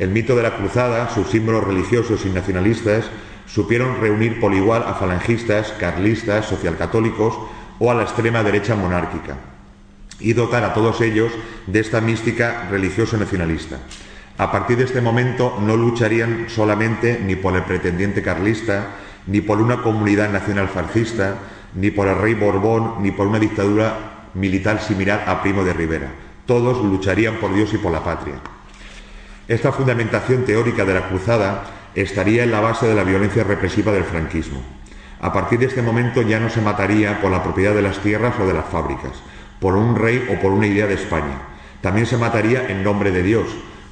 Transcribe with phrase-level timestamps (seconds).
[0.00, 3.04] El mito de la cruzada, sus símbolos religiosos y nacionalistas,
[3.44, 7.38] supieron reunir por igual a falangistas, carlistas, socialcatólicos
[7.78, 9.36] o a la extrema derecha monárquica
[10.18, 11.30] y dotar a todos ellos
[11.66, 13.76] de esta mística religiosa nacionalista.
[14.38, 18.92] A partir de este momento no lucharían solamente ni por el pretendiente carlista,
[19.26, 21.34] ni por una comunidad nacional fascista,
[21.74, 26.10] ni por el rey Borbón, ni por una dictadura militar similar a Primo de Rivera.
[26.46, 28.36] Todos lucharían por Dios y por la patria.
[29.50, 31.64] Esta fundamentación teórica de la cruzada
[31.96, 34.62] estaría en la base de la violencia represiva del franquismo.
[35.20, 38.38] A partir de este momento ya no se mataría por la propiedad de las tierras
[38.38, 39.10] o de las fábricas,
[39.58, 41.42] por un rey o por una idea de España.
[41.80, 43.48] También se mataría en nombre de Dios,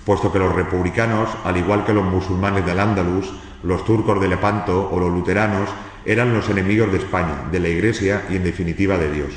[0.06, 3.28] puesto que los republicanos, al igual que los musulmanes del Andalus,
[3.64, 5.70] los turcos de Lepanto o los luteranos,
[6.04, 9.32] eran los enemigos de España, de la Iglesia y en definitiva de Dios.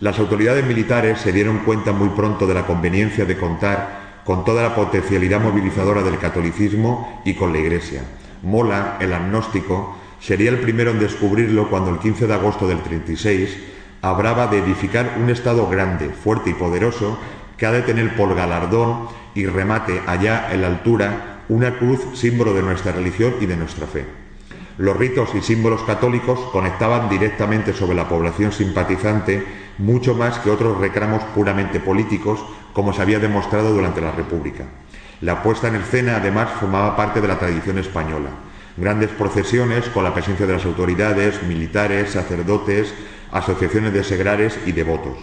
[0.00, 4.62] Las autoridades militares se dieron cuenta muy pronto de la conveniencia de contar con toda
[4.62, 8.02] la potencialidad movilizadora del catolicismo y con la Iglesia.
[8.42, 13.56] Mola, el agnóstico, sería el primero en descubrirlo cuando el 15 de agosto del 36
[14.02, 17.18] hablaba de edificar un Estado grande, fuerte y poderoso
[17.56, 22.52] que ha de tener por galardón y remate allá en la altura una cruz símbolo
[22.52, 24.04] de nuestra religión y de nuestra fe.
[24.76, 29.42] Los ritos y símbolos católicos conectaban directamente sobre la población simpatizante
[29.78, 32.44] mucho más que otros reclamos puramente políticos,
[32.78, 34.62] como se había demostrado durante la República.
[35.20, 38.30] La puesta en escena, además, formaba parte de la tradición española.
[38.76, 42.94] Grandes procesiones con la presencia de las autoridades, militares, sacerdotes,
[43.32, 45.18] asociaciones de segrares y devotos.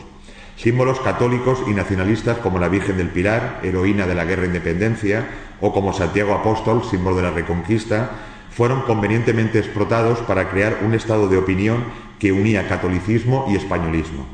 [0.57, 5.25] Símbolos católicos y nacionalistas como la Virgen del Pilar, heroína de la Guerra de Independencia,
[5.61, 8.09] o como Santiago Apóstol, símbolo de la Reconquista,
[8.51, 11.85] fueron convenientemente explotados para crear un estado de opinión
[12.19, 14.25] que unía catolicismo y españolismo.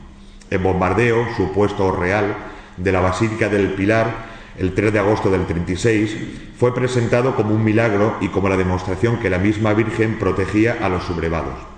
[0.50, 2.36] El bombardeo, supuesto o real,
[2.82, 6.18] de la Basílica del Pilar el 3 de agosto del 36
[6.58, 10.90] fue presentado como un milagro y como la demostración que la misma Virgen protegía a
[10.90, 11.72] los sublevados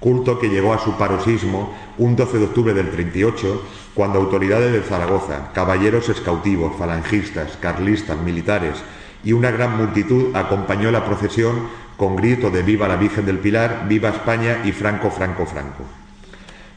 [0.00, 3.62] culto que llegó a su paroxismo un 12 de octubre del 38,
[3.94, 8.76] cuando autoridades de Zaragoza, caballeros escautivos, falangistas, carlistas, militares
[9.24, 13.86] y una gran multitud acompañó la procesión con grito de Viva la Virgen del Pilar,
[13.88, 15.82] Viva España y Franco, Franco, Franco.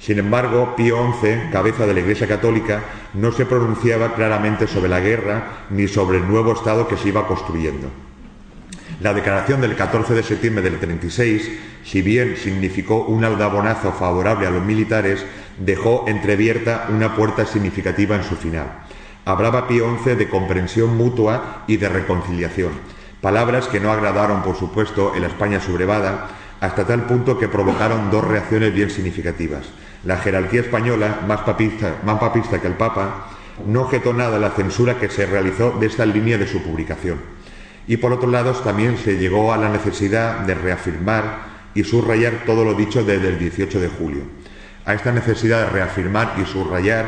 [0.01, 2.81] Sin embargo, Pío XI, cabeza de la Iglesia Católica,
[3.13, 7.27] no se pronunciaba claramente sobre la guerra ni sobre el nuevo Estado que se iba
[7.27, 7.87] construyendo.
[8.99, 11.51] La declaración del 14 de septiembre del 36,
[11.83, 15.23] si bien significó un aldabonazo favorable a los militares,
[15.59, 18.71] dejó entreabierta una puerta significativa en su final.
[19.25, 22.71] Hablaba Pío XI de comprensión mutua y de reconciliación,
[23.21, 26.27] palabras que no agradaron, por supuesto, en la España subrevada,
[26.59, 29.67] hasta tal punto que provocaron dos reacciones bien significativas.
[30.03, 33.27] La jerarquía española, más papista, más papista que el Papa,
[33.65, 37.19] no objetó nada la censura que se realizó de esta línea de su publicación
[37.87, 42.63] y por otro lado también se llegó a la necesidad de reafirmar y subrayar todo
[42.63, 44.21] lo dicho desde el 18 de julio.
[44.85, 47.05] A esta necesidad de reafirmar y subrayar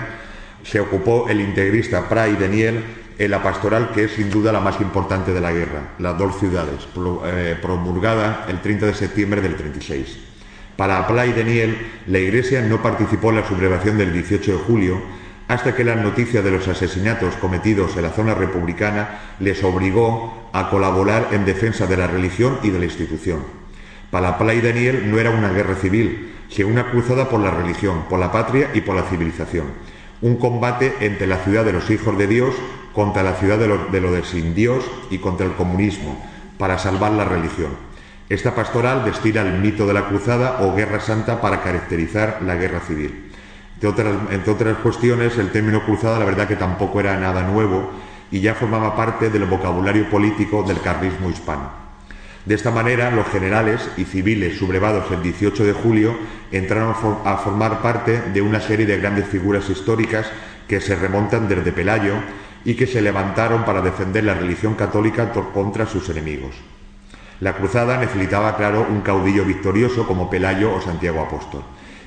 [0.64, 2.84] se ocupó el integrista Pray Daniel
[3.18, 6.40] en la pastoral que es sin duda la más importante de la guerra, las dos
[6.40, 6.88] ciudades,
[7.26, 10.33] eh, promulgada el 30 de septiembre del 36.
[10.78, 15.02] Para Pray Daniel, la Iglesia no participó en la sublevación del 18 de julio,
[15.48, 20.70] hasta que la noticia de los asesinatos cometidos en la zona republicana les obligó a
[20.70, 23.44] colaborar en defensa de la religión y de la institución.
[24.10, 28.20] Para Play Daniel no era una guerra civil, sino una cruzada por la religión, por
[28.20, 29.66] la patria y por la civilización.
[30.22, 32.56] Un combate entre la ciudad de los hijos de Dios
[32.94, 36.24] contra la ciudad de lo de, sin Dios y contra el comunismo,
[36.58, 37.72] para salvar la religión.
[38.30, 42.80] Esta pastoral destila el mito de la cruzada o guerra santa para caracterizar la guerra
[42.80, 43.32] civil.
[43.82, 47.92] Entre otras, cuestiones, el término cruzada la verdad que tampoco era nada nuevo
[48.32, 51.70] y ya formaba parte del vocabulario político del carlismo hispano.
[52.46, 56.18] De esta manera, los generales y civiles sublevados el 18 de julio
[56.52, 56.96] entraron
[57.26, 60.28] a formar parte de una serie de grandes figuras históricas
[60.68, 62.16] que se remontan desde Pelayo
[62.64, 66.56] y que se levantaron para defender la religión católica contra sus enemigos.
[67.44, 71.62] La cruzada necesitaba, claro, un caudillo victorioso como Pelayo o Santiago Apóstol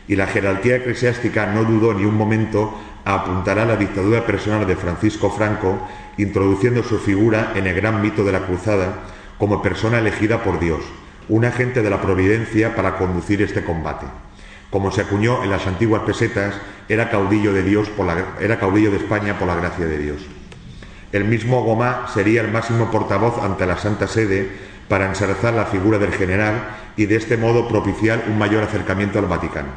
[0.08, 2.72] y la jerarquía eclesiástica no dudó ni un momento
[3.04, 5.86] a apuntar a la dictadura personal de Francisco Franco,
[6.16, 8.94] introduciendo su figura en el gran mito de la cruzada
[9.36, 10.80] como persona elegida por Dios,
[11.28, 14.06] un agente de la providencia para conducir este combate.
[14.70, 16.54] Como se acuñó en las antiguas pesetas,
[16.88, 20.22] era caudillo de Dios por la, era caudillo de España por la gracia de Dios.
[21.12, 25.98] El mismo Gomá sería el máximo portavoz ante la Santa Sede para ensalzar la figura
[25.98, 29.68] del general y de este modo propiciar un mayor acercamiento al Vaticano.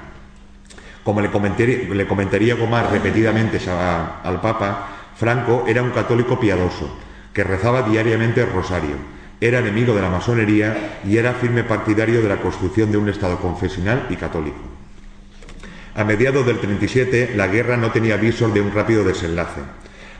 [1.03, 6.97] Como le comentaría, le Gomar repetidamente al Papa, Franco era un católico piadoso,
[7.33, 8.95] que rezaba diariamente el rosario.
[9.41, 13.39] Era enemigo de la masonería y era firme partidario de la construcción de un Estado
[13.39, 14.59] confesional y católico.
[15.95, 19.61] A mediados del 37, la guerra no tenía visos de un rápido desenlace.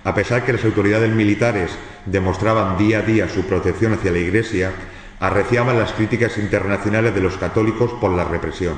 [0.03, 1.71] A pesar que las autoridades militares
[2.05, 4.71] demostraban día a día su protección hacia la Iglesia,
[5.19, 8.75] arreciaban las críticas internacionales de los católicos por la represión,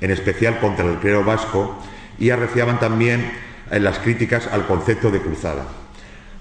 [0.00, 1.78] en especial contra el clero vasco,
[2.18, 3.32] y arreciaban también
[3.70, 5.66] eh, las críticas al concepto de cruzada.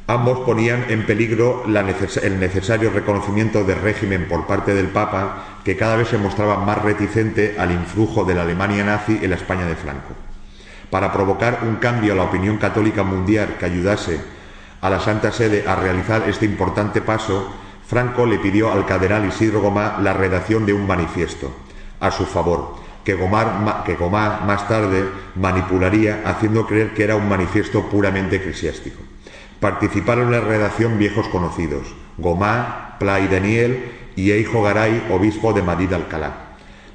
[0.08, 5.96] Ambos ponían en peligro el necesario reconocimiento del régimen por parte del Papa, que cada
[5.96, 9.76] vez se mostraba más reticente al influjo de la Alemania nazi en la España de
[9.76, 10.33] Franco.
[10.94, 14.22] Para provocar un cambio a la opinión católica mundial que ayudase
[14.80, 17.50] a la Santa Sede a realizar este importante paso,
[17.88, 21.52] Franco le pidió al cardenal Isidro Gomá la redacción de un manifiesto
[22.00, 25.04] a su favor, que Gomá, que más tarde
[25.34, 29.02] manipularía haciendo creer que era un manifiesto puramente eclesiástico.
[29.60, 35.64] Participaron en la redacción viejos conocidos, Gomá, Pla y Daniel y Eijo Garay, obispo de
[35.64, 36.43] Madrid Alcalá.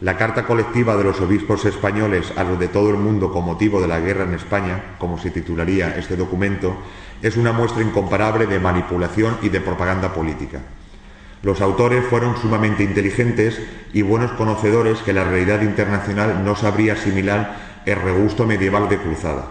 [0.01, 3.81] La carta colectiva de los obispos españoles a los de todo el mundo con motivo
[3.81, 6.77] de la guerra en España, como se titularía este documento,
[7.21, 10.61] es una muestra incomparable de manipulación y de propaganda política.
[11.43, 13.61] Los autores fueron sumamente inteligentes
[13.93, 19.47] y buenos conocedores que la realidad internacional no sabría asimilar el regusto medieval de cruzada.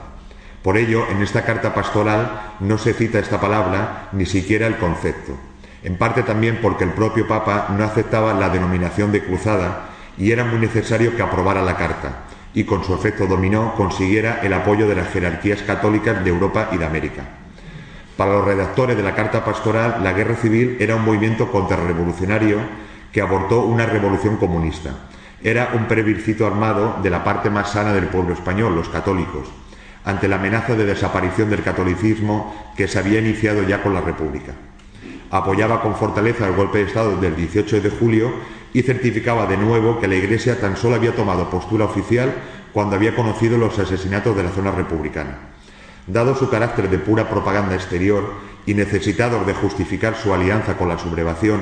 [0.63, 5.38] Por ello, en esta carta pastoral no se cita esta palabra ni siquiera el concepto,
[5.83, 10.43] en parte también porque el propio Papa no aceptaba la denominación de cruzada y era
[10.43, 12.23] muy necesario que aprobara la carta
[12.53, 16.77] y con su efecto dominó consiguiera el apoyo de las jerarquías católicas de Europa y
[16.77, 17.23] de América.
[18.17, 22.57] Para los redactores de la carta pastoral, la guerra civil era un movimiento contrarrevolucionario
[23.11, 24.89] que abortó una revolución comunista.
[25.43, 29.47] Era un plebiscito armado de la parte más sana del pueblo español, los católicos,
[30.03, 34.53] ante la amenaza de desaparición del catolicismo que se había iniciado ya con la República.
[35.29, 38.33] Apoyaba con fortaleza el golpe de Estado del 18 de julio
[38.77, 42.31] y certificaba de nuevo que la Iglesia tan solo había tomado postura oficial
[42.74, 45.39] cuando había conocido los asesinatos de la zona republicana.
[46.06, 48.35] Dado su carácter de pura propaganda exterior
[48.68, 51.59] y necesitado de justificar su alianza con la sublevación,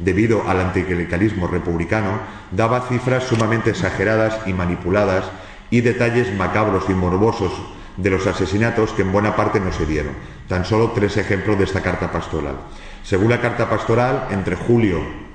[0.00, 2.18] debido al anticlericalismo republicano,
[2.50, 5.26] daba cifras sumamente exageradas y manipuladas
[5.70, 7.52] y detalles macabros y morbosos
[7.96, 10.14] de los asesinatos que en buena parte no se dieron.
[10.48, 12.56] Tan solo tres ejemplos de esta carta pastoral.
[13.04, 15.27] Según la carta pastoral, entre julio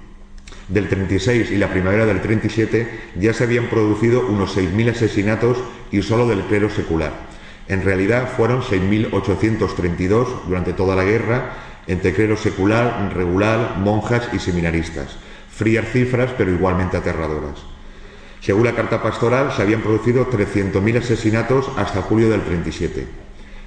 [0.67, 2.87] del 36 y la primavera del 37
[3.19, 5.57] ya se habían producido unos 6.000 asesinatos
[5.91, 7.11] y solo del clero secular.
[7.67, 11.53] En realidad fueron 6.832 durante toda la guerra
[11.87, 15.17] entre clero secular, regular, monjas y seminaristas.
[15.49, 17.61] Frías cifras, pero igualmente aterradoras.
[18.41, 23.07] Según la carta pastoral, se habían producido 300.000 asesinatos hasta julio del 37.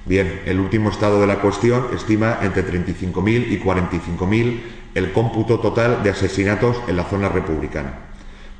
[0.05, 4.59] Bien, el último estado de la cuestión estima entre 35.000 y 45.000
[4.97, 7.93] el cómputo total de asesinatos en la zona republicana.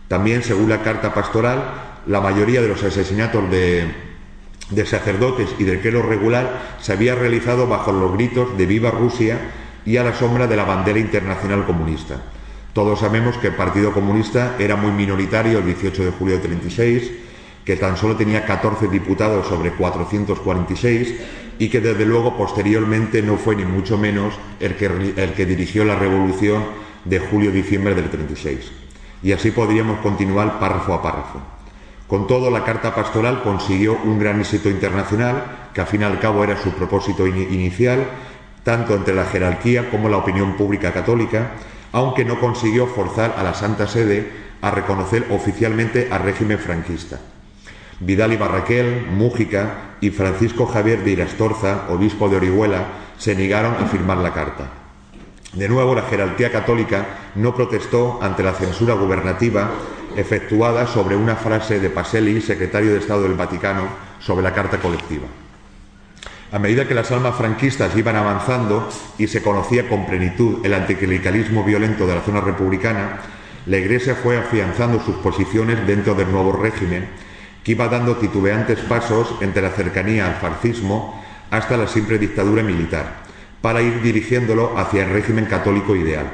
[0.08, 1.64] También, según la carta pastoral,
[2.06, 3.92] la mayoría de los asesinatos de,
[4.86, 9.40] sacerdotes y del clero regular se había realizado bajo los gritos de Viva Rusia
[9.84, 12.22] y a la sombra de la bandera internacional comunista.
[12.72, 17.12] Todos sabemos que el Partido Comunista era muy minoritario el 18 de julio de 36,
[17.66, 21.16] que tan solo tenía 14 diputados sobre 446
[21.60, 25.84] y que desde luego posteriormente no fue ni mucho menos el que, el que dirigió
[25.86, 26.64] la revolución
[27.06, 28.72] de julio-diciembre del 36.
[29.24, 31.42] Y así podríamos continuar párrafo a párrafo.
[32.08, 36.20] Con todo, la Carta Pastoral consiguió un gran éxito internacional, que al fin y al
[36.20, 38.06] cabo era su propósito inicial,
[38.64, 41.52] tanto entre la jerarquía como la opinión pública católica,
[41.92, 44.30] aunque no consiguió forzar a la Santa Sede
[44.62, 47.20] a reconocer oficialmente al régimen franquista.
[48.00, 52.86] Vidal y Barraquel, Mújica y Francisco Javier de Irastorza, obispo de Orihuela,
[53.18, 54.70] se negaron a firmar la carta.
[55.54, 59.72] De nuevo, la jerarquía católica no protestó ante la censura gubernativa
[60.16, 63.88] efectuada sobre una frase de Pacelli, secretario de Estado del Vaticano,
[64.20, 65.26] sobre la carta colectiva.
[66.52, 68.88] A medida que las almas franquistas iban avanzando
[69.18, 73.20] y se conocía con plenitud el anticlericalismo violento de la zona republicana,
[73.66, 77.10] la Iglesia fue afianzando sus posiciones dentro del nuevo régimen,
[77.68, 81.22] que iba dando titubeantes pasos entre la cercanía al fascismo
[81.52, 83.26] hasta la simple dictadura militar,
[83.62, 86.28] para ir dirigiéndolo hacia el régimen católico ideal.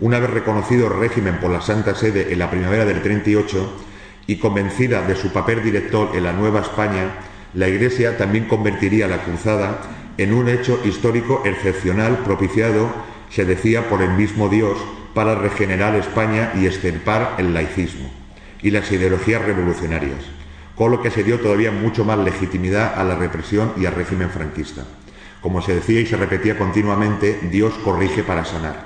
[0.00, 3.70] Una vez reconocido el régimen por la Santa Sede en la primavera del 38
[4.26, 7.18] y convencida de su papel director en la Nueva España,
[7.52, 9.82] la Iglesia también convertiría la cruzada
[10.16, 12.88] en un hecho histórico excepcional propiciado,
[13.28, 14.78] se decía, por el mismo Dios
[15.12, 18.10] para regenerar España y extirpar el laicismo
[18.62, 20.41] y las ideologías revolucionarias,
[20.82, 24.30] con lo que se dio todavía mucho más legitimidad a la represión y al régimen
[24.30, 24.82] franquista.
[25.40, 28.84] Como se decía y se repetía continuamente, Dios corrige para sanar.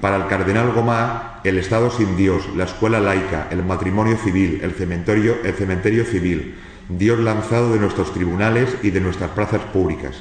[0.00, 4.74] Para el cardenal Gomá, el Estado sin Dios, la escuela laica, el matrimonio civil, el
[4.74, 6.54] cementerio, el cementerio civil,
[6.88, 10.14] Dios lanzado de nuestros tribunales y de nuestras plazas públicas.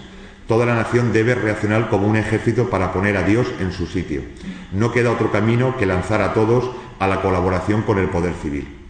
[0.47, 4.23] Toda la nación debe reaccionar como un ejército para poner a Dios en su sitio.
[4.71, 8.80] No queda otro camino que lanzar a todos a la colaboración con el poder civil.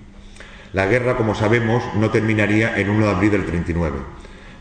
[0.73, 3.97] La guerra, como sabemos, no terminaría en 1 de abril del 39.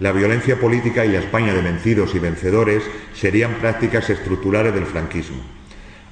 [0.00, 2.83] La violencia política y la España de vencidos y vencedores
[3.14, 5.40] serían prácticas estructurales del franquismo.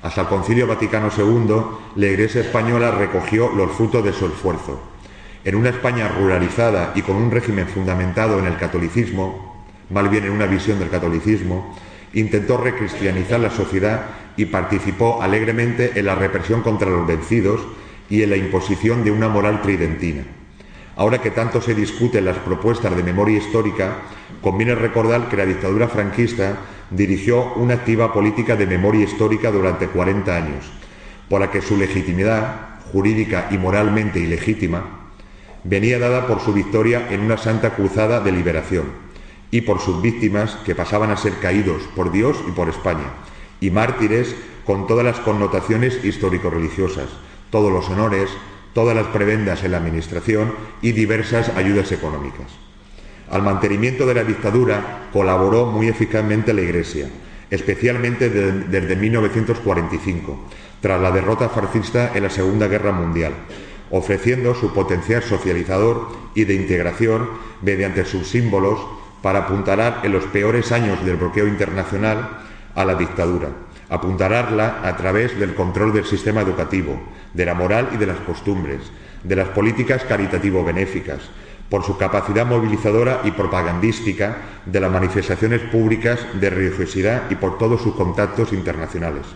[0.02, 1.62] Hasta el Concilio Vaticano II,
[1.96, 4.80] la Iglesia española recogió los frutos de su esfuerzo.
[5.44, 10.32] En una España ruralizada y con un régimen fundamentado en el catolicismo, mal bien en
[10.32, 11.76] una visión del catolicismo,
[12.12, 14.02] intentó recristianizar la sociedad
[14.36, 17.62] y participó alegremente en la represión contra los vencidos
[18.10, 20.24] y en la imposición de una moral tridentina.
[20.96, 23.98] Ahora que tanto se discuten las propuestas de memoria histórica,
[24.42, 26.58] conviene recordar que la dictadura franquista
[26.90, 30.72] dirigió una activa política de memoria histórica durante 40 años,
[31.28, 35.10] por la que su legitimidad, jurídica y moralmente ilegítima,
[35.64, 38.86] venía dada por su victoria en una santa cruzada de liberación
[39.50, 43.12] y por sus víctimas que pasaban a ser caídos por Dios y por España,
[43.60, 44.34] y mártires
[44.64, 47.08] con todas las connotaciones histórico-religiosas,
[47.50, 48.30] todos los honores,
[48.74, 50.52] todas las prebendas en la Administración
[50.82, 52.46] y diversas ayudas económicas.
[53.30, 57.08] Al mantenimiento de la dictadura colaboró muy eficazmente la Iglesia,
[57.50, 60.38] especialmente desde 1945,
[60.80, 63.32] tras la derrota fascista en la Segunda Guerra Mundial,
[63.90, 67.28] ofreciendo su potencial socializador y de integración
[67.62, 68.78] mediante sus símbolos
[69.22, 72.28] para apuntalar en los peores años del bloqueo internacional
[72.74, 73.48] a la dictadura,
[73.88, 77.00] apuntalarla a través del control del sistema educativo,
[77.32, 78.80] de la moral y de las costumbres,
[79.22, 81.20] de las políticas caritativo-benéficas,
[81.68, 87.82] por su capacidad movilizadora y propagandística de las manifestaciones públicas de religiosidad y por todos
[87.82, 89.26] sus contactos internacionales.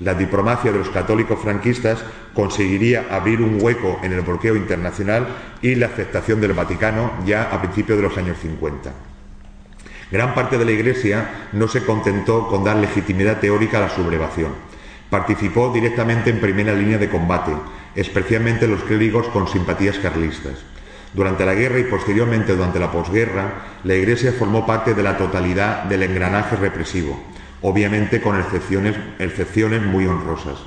[0.00, 2.02] La diplomacia de los católicos franquistas
[2.34, 5.28] conseguiría abrir un hueco en el bloqueo internacional
[5.62, 9.11] y la aceptación del Vaticano ya a principios de los años 50.
[10.12, 14.52] Gran parte de la Iglesia no se contentó con dar legitimidad teórica a la sublevación.
[15.08, 17.52] Participó directamente en primera línea de combate,
[17.94, 20.58] especialmente los clérigos con simpatías carlistas.
[21.14, 25.84] Durante la guerra y posteriormente durante la posguerra, la Iglesia formó parte de la totalidad
[25.84, 27.18] del engranaje represivo,
[27.62, 30.58] obviamente con excepciones, excepciones muy honrosas.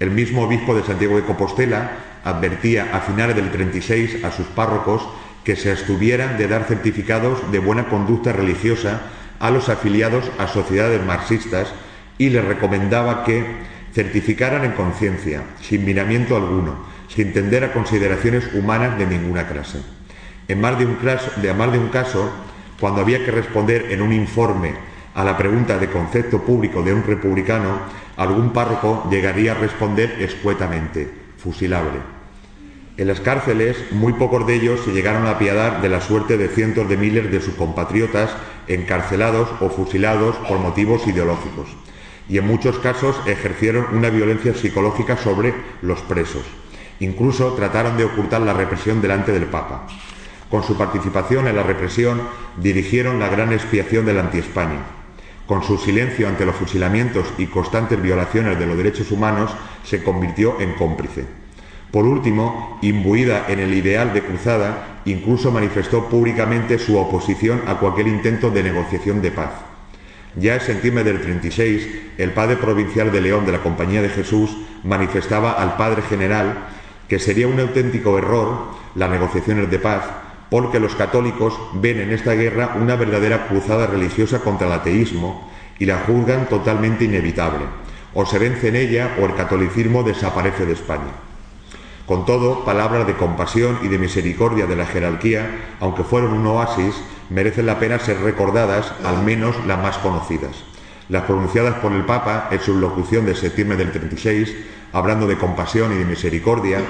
[0.00, 1.92] El mismo obispo de Santiago de Compostela
[2.24, 5.06] advertía a finales del 36 a sus párrocos
[5.44, 9.00] que se estuvieran de dar certificados de buena conducta religiosa
[9.40, 11.72] a los afiliados a sociedades marxistas
[12.18, 13.44] y les recomendaba que
[13.92, 19.80] certificaran en conciencia, sin miramiento alguno, sin tender a consideraciones humanas de ninguna clase.
[20.48, 22.30] En más de un caso
[22.78, 24.74] cuando había que responder en un informe
[25.14, 27.78] a la pregunta de concepto público de un republicano,
[28.16, 31.08] algún párroco llegaría a responder escuetamente,
[31.38, 32.11] fusilable.
[32.98, 36.48] En las cárceles, muy pocos de ellos se llegaron a apiadar de la suerte de
[36.48, 38.30] cientos de miles de sus compatriotas
[38.68, 41.68] encarcelados o fusilados por motivos ideológicos,
[42.28, 46.42] y en muchos casos ejercieron una violencia psicológica sobre los presos.
[47.00, 49.86] Incluso trataron de ocultar la represión delante del Papa.
[50.50, 52.20] Con su participación en la represión
[52.58, 54.80] dirigieron la gran expiación de la anti-España.
[55.46, 59.50] Con su silencio ante los fusilamientos y constantes violaciones de los derechos humanos
[59.82, 61.41] se convirtió en cómplice.
[61.92, 68.08] Por último, imbuida en el ideal de cruzada, incluso manifestó públicamente su oposición a cualquier
[68.08, 69.50] intento de negociación de paz.
[70.34, 74.56] Ya en septiembre del 36, el padre provincial de León de la Compañía de Jesús
[74.82, 76.66] manifestaba al padre general
[77.08, 80.04] que sería un auténtico error las negociaciones de paz,
[80.48, 85.84] porque los católicos ven en esta guerra una verdadera cruzada religiosa contra el ateísmo y
[85.84, 87.66] la juzgan totalmente inevitable.
[88.14, 91.31] O se vence en ella o el catolicismo desaparece de España.
[92.12, 96.94] Con todo, palabras de compasión y de misericordia de la jerarquía, aunque fueron un oasis,
[97.30, 100.62] merecen la pena ser recordadas, al menos las más conocidas.
[101.08, 104.54] Las pronunciadas por el Papa en su locución de septiembre del 36,
[104.92, 106.80] hablando de compasión y de misericordia,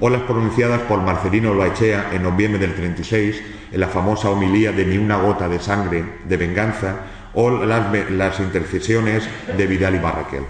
[0.00, 4.84] o las pronunciadas por Marcelino Loachea en noviembre del 36, en la famosa homilía de
[4.84, 6.96] Ni una gota de sangre de venganza,
[7.34, 10.42] o las, las intercesiones de Vidal y Barraquel.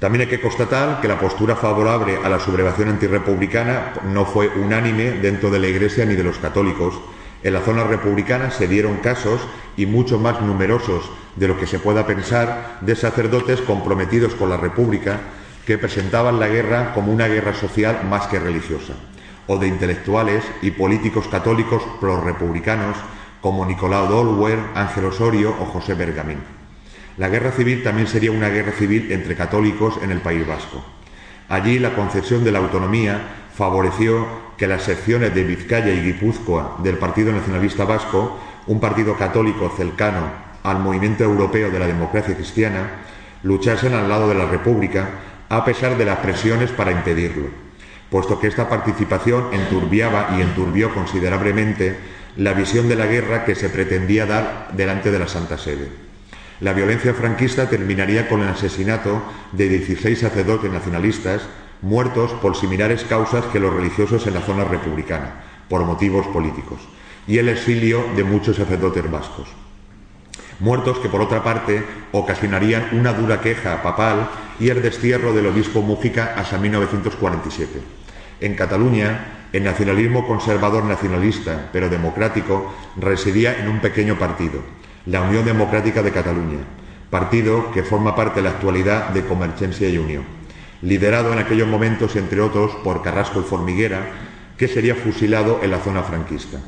[0.00, 5.12] También hay que constatar que la postura favorable a la sublevación antirrepublicana no fue unánime
[5.12, 6.98] dentro de la Iglesia ni de los católicos.
[7.42, 9.42] En la zona republicana se dieron casos,
[9.76, 14.56] y mucho más numerosos de lo que se pueda pensar, de sacerdotes comprometidos con la
[14.56, 15.20] República
[15.66, 18.94] que presentaban la guerra como una guerra social más que religiosa,
[19.46, 22.96] o de intelectuales y políticos católicos pro-republicanos
[23.42, 26.59] como Nicolau Dolwer, Ángel Osorio o José Bergamín.
[27.20, 30.82] La guerra civil también sería una guerra civil entre católicos en el País Vasco.
[31.50, 33.20] Allí la concesión de la autonomía
[33.54, 39.70] favoreció que las secciones de Vizcaya y Guipúzcoa del Partido Nacionalista Vasco, un partido católico
[39.76, 40.30] cercano
[40.62, 43.02] al movimiento europeo de la democracia cristiana,
[43.42, 45.10] luchasen al lado de la República
[45.50, 47.48] a pesar de las presiones para impedirlo,
[48.08, 51.98] puesto que esta participación enturbiaba y enturbió considerablemente
[52.38, 56.09] la visión de la guerra que se pretendía dar delante de la Santa Sede.
[56.60, 61.42] La violencia franquista terminaría con el asesinato de 16 sacerdotes nacionalistas
[61.80, 66.80] muertos por similares causas que los religiosos en la zona republicana, por motivos políticos,
[67.26, 69.48] y el exilio de muchos sacerdotes vascos.
[70.58, 75.80] Muertos que, por otra parte, ocasionarían una dura queja papal y el destierro del obispo
[75.80, 77.80] Mújica hasta 1947.
[78.42, 84.60] En Cataluña, el nacionalismo conservador nacionalista, pero democrático, residía en un pequeño partido,
[85.06, 86.58] la Unión Democrática de Cataluña,
[87.08, 90.24] partido que forma parte en la actualidad de Convergencia y Unión,
[90.82, 94.06] liderado en aquellos momentos, entre otros, por Carrasco y Formiguera,
[94.56, 96.58] que sería fusilado en la zona franquista.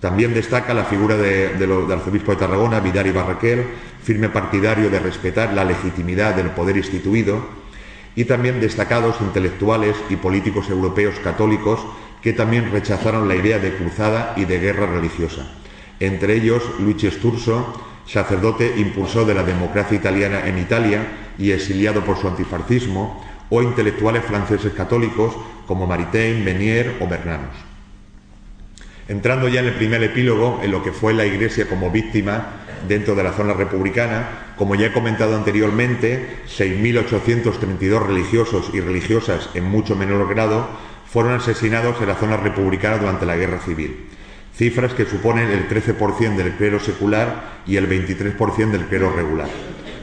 [0.00, 5.64] También destaca la figura del arzobispo de Tarragona, Vidal y firme partidario de respetar la
[5.64, 7.60] legitimidad del poder instituido,
[8.16, 11.80] y también destacados intelectuales y políticos europeos católicos
[12.22, 15.59] que también rechazaron la idea de cruzada y de guerra religiosa.
[16.00, 17.72] Entre ellos, Luigi Sturzo,
[18.06, 21.06] sacerdote impulsor de la democracia italiana en Italia
[21.38, 25.34] y exiliado por su antifascismo, o intelectuales franceses católicos
[25.66, 27.54] como Maritain, Menier o Bernanos.
[29.08, 32.46] Entrando ya en el primer epílogo, en lo que fue la Iglesia como víctima
[32.86, 39.64] dentro de la zona republicana, como ya he comentado anteriormente, 6.832 religiosos y religiosas en
[39.64, 40.68] mucho menor grado
[41.06, 44.06] fueron asesinados en la zona republicana durante la Guerra Civil,
[44.60, 49.48] cifras que suponen el 13% del clero secular y el 23% del clero regular.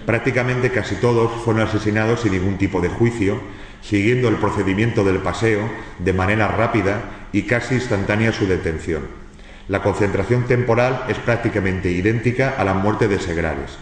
[0.03, 3.39] Prácticamente casi todos fueron asesinados sin ningún tipo de juicio,
[3.83, 5.59] siguiendo el procedimiento del paseo
[5.99, 9.03] de manera rápida y casi instantánea su detención.
[9.67, 13.77] La concentración temporal es prácticamente idéntica a la muerte de Segrales,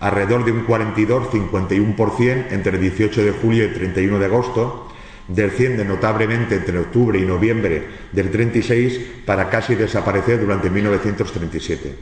[0.00, 4.89] alrededor de un 42-51% entre el 18 de julio y el 31 de agosto,
[5.34, 11.94] desciende notablemente entre octubre y noviembre del 36 para casi desaparecer durante 1937.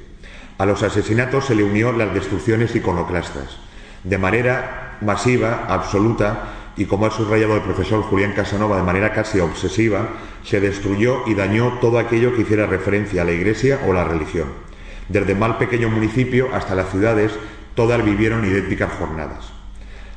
[0.56, 3.58] A los asesinatos se le unió las destrucciones iconoclastas.
[4.02, 9.40] De manera masiva, absoluta, y como ha subrayado el profesor Julián Casanova de manera casi
[9.40, 10.08] obsesiva,
[10.44, 14.48] se destruyó y dañó todo aquello que hiciera referencia a la Iglesia o la religión.
[15.08, 17.32] Desde mal pequeño municipio hasta las ciudades,
[17.74, 19.57] todas vivieron idénticas jornadas.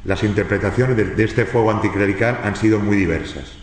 [0.03, 3.53] Las interpretaciones de, este fuego anticlerical han sido muy diversas.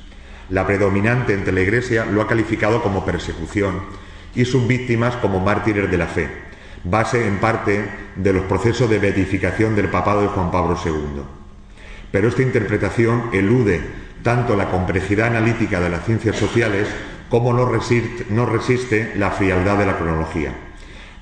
[0.51, 3.81] La predominante entre la Iglesia lo ha calificado como persecución
[4.35, 6.29] y sus víctimas como mártires de la fe,
[6.85, 11.23] base en parte de los procesos de beatificación del papado de Juan Pablo II.
[12.13, 13.81] Pero esta interpretación elude
[14.23, 16.87] tanto la complejidad analítica de las ciencias sociales
[17.29, 20.68] como no resiste, la frialdad de la cronología.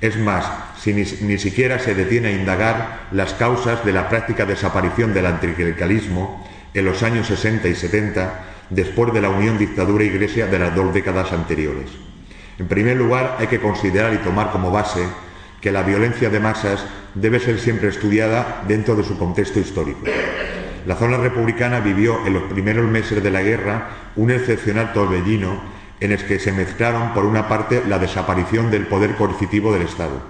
[0.01, 0.47] Es más,
[0.79, 6.47] si ni, siquiera se detiene a indagar las causas de la práctica desaparición del anticlericalismo
[6.75, 11.33] en los años 60 y 70, después de la unión dictadura-iglesia de las dos décadas
[11.33, 11.91] anteriores.
[12.59, 15.07] En primer lugar, hay que considerar y tomar como base
[15.61, 20.01] que la violencia de masas debe ser siempre estudiada dentro de su contexto histórico.
[20.87, 26.13] La zona republicana vivió en los primeros meses de la guerra un excepcional torbellino en
[26.13, 30.21] el que se mezclaron por una parte la desaparición del poder coercitivo del Estado,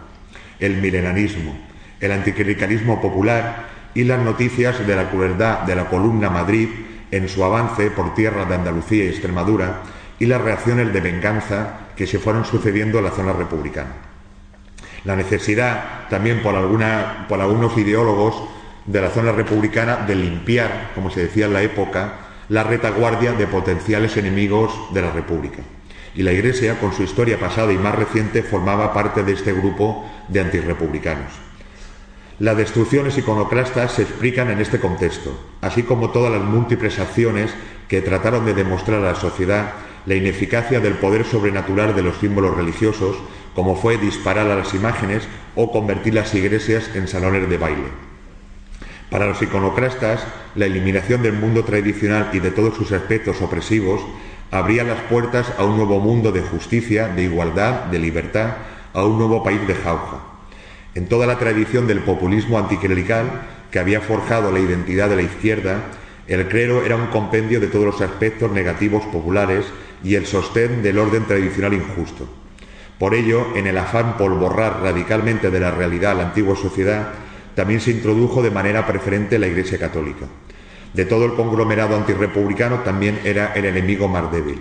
[0.61, 1.57] el milenarismo,
[2.01, 6.69] el anticlericalismo popular y las noticias de la crueldad de la columna Madrid
[7.11, 9.83] en su avance por tierra de Andalucía y Extremadura
[10.19, 13.91] y las reacciones de venganza que se fueron sucediendo en la zona republicana.
[15.05, 18.43] La necesidad también por, algunos ideólogos
[18.87, 23.47] de la zona republicana de limpiar, como se decía en la época, la retaguardia de
[23.47, 25.63] potenciales enemigos de la República.
[26.15, 30.09] Y la Iglesia, con su historia pasada y más reciente, formaba parte de este grupo
[30.29, 31.33] de antirrepublicanos.
[32.39, 37.51] Las destrucciones iconoclastas se explican en este contexto, así como todas las múltiples acciones
[37.89, 39.73] que trataron de demostrar a la sociedad
[40.07, 43.17] la ineficacia del poder sobrenatural de los símbolos religiosos,
[43.55, 48.06] como fue disparar a las imágenes o convertir las iglesias en salones de baile.
[49.17, 50.27] Para los iconoclastas,
[50.57, 54.03] la eliminación del mundo tradicional y de todos sus aspectos opresivos
[54.51, 58.57] abría las puertas a un nuevo mundo de justicia, de igualdad, de libertad,
[58.93, 60.19] a un nuevo país de jauja.
[60.95, 63.25] En toda la tradición del populismo anticlerical
[63.71, 65.79] que había forjado la identidad de la izquierda,
[66.27, 69.65] el clero era un compendio de todos los aspectos negativos populares
[70.05, 72.29] y el sostén del orden tradicional injusto.
[72.99, 77.15] Por ello, en el afán por borrar radicalmente de la realidad la antigua sociedad,
[77.57, 80.27] también se introdujo de manera preferente la Iglesia Católica.
[80.93, 84.61] De todo el conglomerado antirrepublicano también era el enemigo más débil.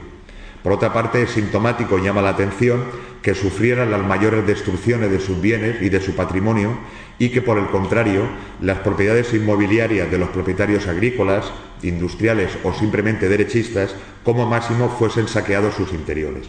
[0.63, 2.85] Por otra parte, es sintomático y llama la atención
[3.21, 6.77] que sufrieran las mayores destrucciones de sus bienes y de su patrimonio
[7.19, 8.23] y que, por el contrario,
[8.61, 11.51] las propiedades inmobiliarias de los propietarios agrícolas,
[11.83, 16.47] industriales o simplemente derechistas, como máximo fuesen saqueados sus interiores.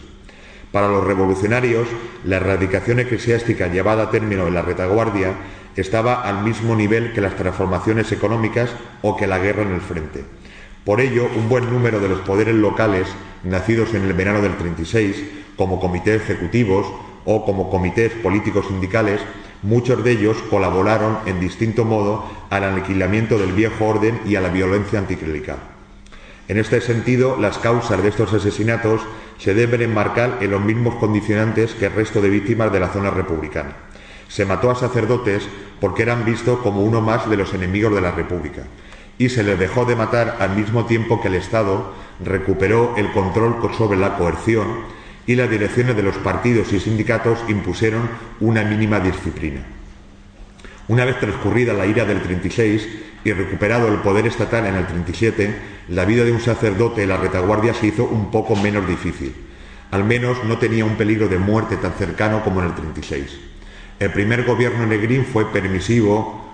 [0.71, 1.87] Para los revolucionarios,
[2.25, 5.33] la erradicación eclesiástica llevada a término en la retaguardia
[5.81, 10.25] estaba al mismo nivel que las transformaciones económicas o que la guerra en el frente.
[10.83, 13.07] Por ello, un buen número de los poderes locales,
[13.43, 15.23] nacidos en el verano del 36,
[15.55, 16.87] como comités ejecutivos
[17.25, 19.21] o como comités políticos sindicales,
[19.63, 24.49] muchos de ellos colaboraron en distinto modo al aniquilamiento del viejo orden y a la
[24.49, 25.57] violencia anticlerical.
[26.47, 29.01] En este sentido, las causas de estos asesinatos
[29.37, 33.11] se deben enmarcar en los mismos condicionantes que el resto de víctimas de la zona
[33.11, 33.75] republicana.
[34.27, 35.47] Se mató a sacerdotes
[35.79, 38.63] porque eran vistos como uno más de los enemigos de la República
[39.17, 43.57] y se les dejó de matar al mismo tiempo que el Estado recuperó el control
[43.75, 44.67] sobre la coerción
[45.25, 48.09] y las direcciones de los partidos y sindicatos impusieron
[48.39, 49.61] una mínima disciplina.
[50.87, 52.87] Una vez transcurrida la ira del 36
[53.25, 55.55] y recuperado el poder estatal en el 37,
[55.89, 59.35] la vida de un sacerdote en la retaguardia se hizo un poco menos difícil.
[59.91, 63.46] Al menos no tenía un peligro de muerte tan cercano como en el 36.
[63.99, 66.45] El primer gobierno negrín fue permisivo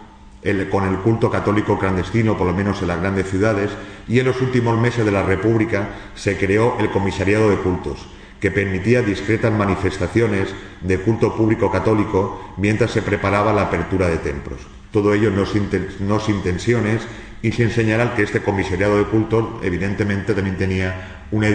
[0.71, 3.71] con el culto católico clandestino, por lo menos en las grandes ciudades,
[4.07, 8.07] y en los últimos meses de la República se creó el Comisariado de Cultos,
[8.39, 14.59] que permitía discretas manifestaciones de culto público católico mientras se preparaba la apertura de templos.
[14.91, 17.01] Todo ello no sin, tensiones
[17.41, 21.47] y sin señalar que este comisariado de cultos evidentemente también tenía una,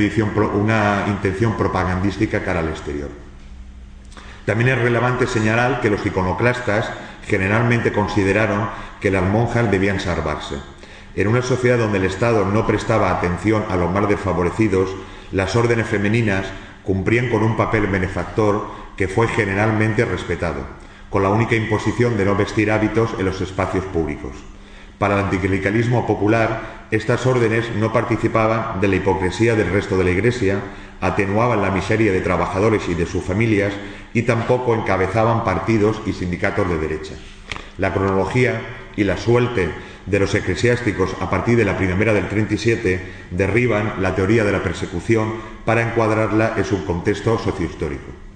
[0.55, 3.28] una intención propagandística cara al exterior.
[4.49, 6.91] También es relevante señalar que los iconoclastas
[7.27, 10.55] generalmente consideraron que las monjas debían salvarse.
[11.15, 14.89] En una sociedad donde el Estado no prestaba atención a los más desfavorecidos,
[15.33, 16.47] las órdenes femeninas
[16.83, 20.65] cumplían con un papel benefactor que fue generalmente respetado,
[21.11, 24.33] con la única imposición de no vestir hábitos en los espacios públicos.
[24.97, 30.11] Para el anticlericalismo popular, estas órdenes no participaban de la hipocresía del resto de la
[30.11, 30.59] Iglesia,
[31.03, 33.75] atenuaban la miseria de trabajadores y de sus familias
[34.15, 37.15] y tampoco encabezaban partidos y sindicatos de derecha.
[37.79, 38.61] La cronología
[38.97, 39.71] y la suerte
[40.07, 44.63] de los eclesiásticos a partir de la primavera del 37 derriban la teoría de la
[44.63, 48.29] persecución para encuadrarla en su contexto sociohistórico.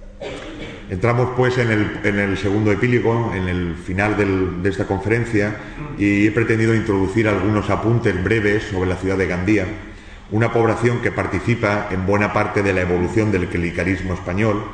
[0.90, 5.56] Entramos pues en el, segundo epílogo, en el final de esta conferencia,
[5.96, 9.66] y he pretendido introducir algunos apuntes breves sobre la ciudad de Gandía,
[10.30, 14.64] una población que participa en buena parte de la evolución del clericalismo español,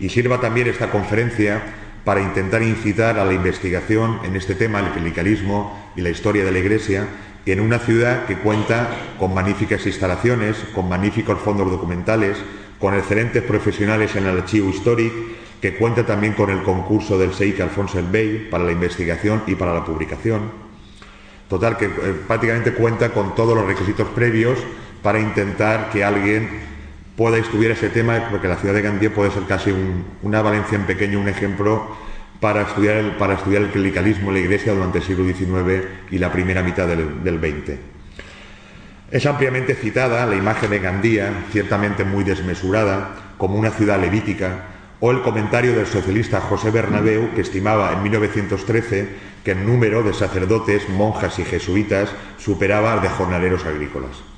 [0.00, 1.62] y sirva también esta conferencia
[2.04, 6.50] para intentar incitar a la investigación en este tema, el clericalismo y la historia de
[6.50, 7.06] la Iglesia,
[7.46, 12.38] en una ciudad que cuenta con magníficas instalaciones, con magníficos fondos documentales,
[12.78, 15.14] con excelentes profesionales en el archivo histórico,
[15.60, 19.54] que cuenta también con el concurso del SEIC Alfonso El Bey para la investigación y
[19.54, 20.50] para la publicación.
[21.48, 21.90] Total, que eh,
[22.26, 24.58] prácticamente cuenta con todos los requisitos previos
[25.02, 26.69] para intentar que alguien
[27.20, 29.74] pueda estudiar ese tema, porque la ciudad de Gandía puede ser casi
[30.22, 31.94] una Valencia en pequeño, un ejemplo
[32.40, 36.16] para estudiar, el, para estudiar el clericalismo en la Iglesia durante el siglo XIX y
[36.16, 37.74] la primera mitad del, del XX.
[39.10, 44.64] Es ampliamente citada la imagen de Gandía, ciertamente muy desmesurada, como una ciudad levítica,
[45.00, 49.08] o el comentario del socialista José Bernabeu, que estimaba en 1913
[49.44, 54.29] que el número de sacerdotes, monjas y jesuitas superaba al de jornaleros agrícolas.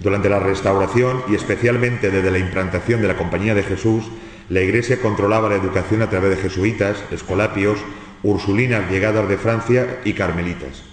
[0.00, 4.04] Durante la restauración y especialmente desde la implantación de la Compañía de Jesús,
[4.48, 7.78] la Iglesia controlaba la educación a través de jesuitas, escolapios,
[8.22, 10.84] ursulinas llegadas de Francia y carmelitas.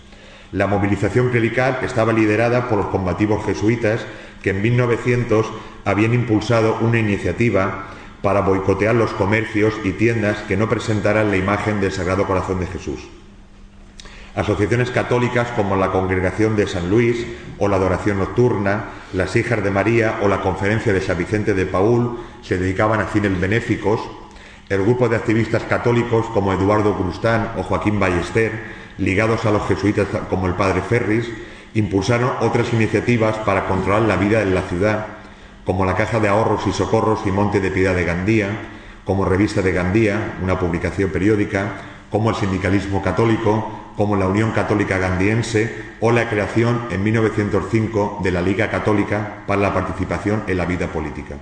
[0.51, 4.05] La movilización clerical estaba liderada por los combativos jesuitas
[4.43, 5.45] que en 1900
[5.85, 7.87] habían impulsado una iniciativa
[8.21, 12.67] para boicotear los comercios y tiendas que no presentaran la imagen del Sagrado Corazón de
[12.67, 13.07] Jesús.
[14.37, 17.25] Asociaciones católicas como la Congregación de San Luis
[17.57, 21.65] o la Adoración Nocturna, las Hijas de María o la Conferencia de San Vicente de
[21.65, 23.99] Paul se dedicaban a fines benéficos.
[24.69, 28.51] El grupo de activistas católicos como Eduardo Crustán o Joaquín Ballester,
[28.99, 31.27] ligados a los jesuitas como el Padre Ferris,
[31.73, 35.07] impulsaron otras iniciativas para controlar la vida en la ciudad,
[35.65, 38.49] como la Caja de Ahorros y Socorros y Monte de Piedad de Gandía,
[39.03, 41.71] como Revista de Gandía, una publicación periódica,
[42.11, 48.31] como el Sindicalismo Católico, como la Unión Católica Gandiense o la creación en 1905 de
[48.31, 51.35] la Liga Católica para la participación en la vida política.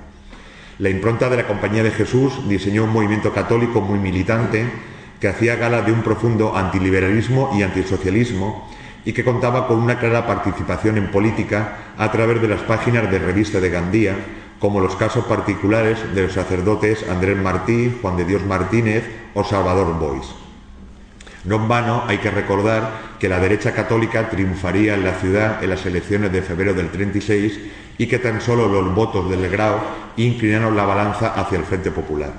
[0.79, 4.65] La impronta de la Compañía de Jesús diseñó un movimiento católico muy militante
[5.19, 8.69] que hacía gala de un profundo antiliberalismo y antisocialismo
[9.03, 13.19] y que contaba con una clara participación en política a través de las páginas de
[13.19, 14.15] revista de Gandía,
[14.59, 19.99] como los casos particulares de los sacerdotes Andrés Martí, Juan de Dios Martínez o Salvador
[19.99, 20.44] Bois.
[21.45, 25.69] No en vano hay que recordar que la derecha católica triunfaría en la ciudad en
[25.69, 27.59] las elecciones de febrero del 36
[27.99, 29.77] y que tan solo los votos del Grau
[30.17, 32.31] inclinaron la balanza hacia el Frente Popular.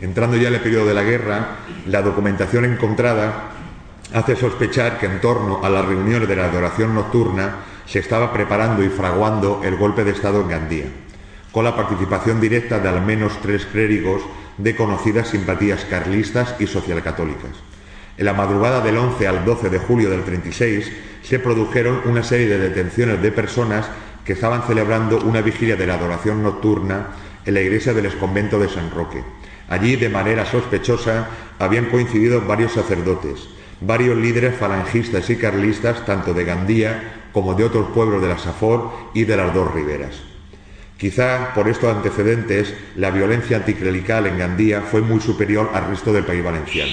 [0.00, 3.50] Entrando ya en el periodo de la guerra, la documentación encontrada
[4.14, 8.84] hace sospechar que en torno a las reuniones de la adoración nocturna se estaba preparando
[8.84, 10.86] y fraguando el golpe de Estado en Gandía,
[11.50, 14.22] con la participación directa de al menos tres clérigos
[14.58, 17.69] de conocidas simpatías carlistas y socialcatólicas.
[18.20, 22.48] En la madrugada del 11 al 12 de julio del 36 se produjeron una serie
[22.48, 23.88] de detenciones de personas
[24.26, 28.68] que estaban celebrando una vigilia de la adoración nocturna en la iglesia del exconvento de
[28.68, 29.24] San Roque.
[29.70, 31.28] Allí, de manera sospechosa,
[31.58, 33.48] habían coincidido varios sacerdotes,
[33.80, 38.90] varios líderes falangistas y carlistas, tanto de Gandía como de otros pueblos de la Safor
[39.14, 40.20] y de las dos riberas.
[40.98, 46.24] Quizá por estos antecedentes la violencia anticlerical en Gandía fue muy superior al resto del
[46.24, 46.92] país valenciano.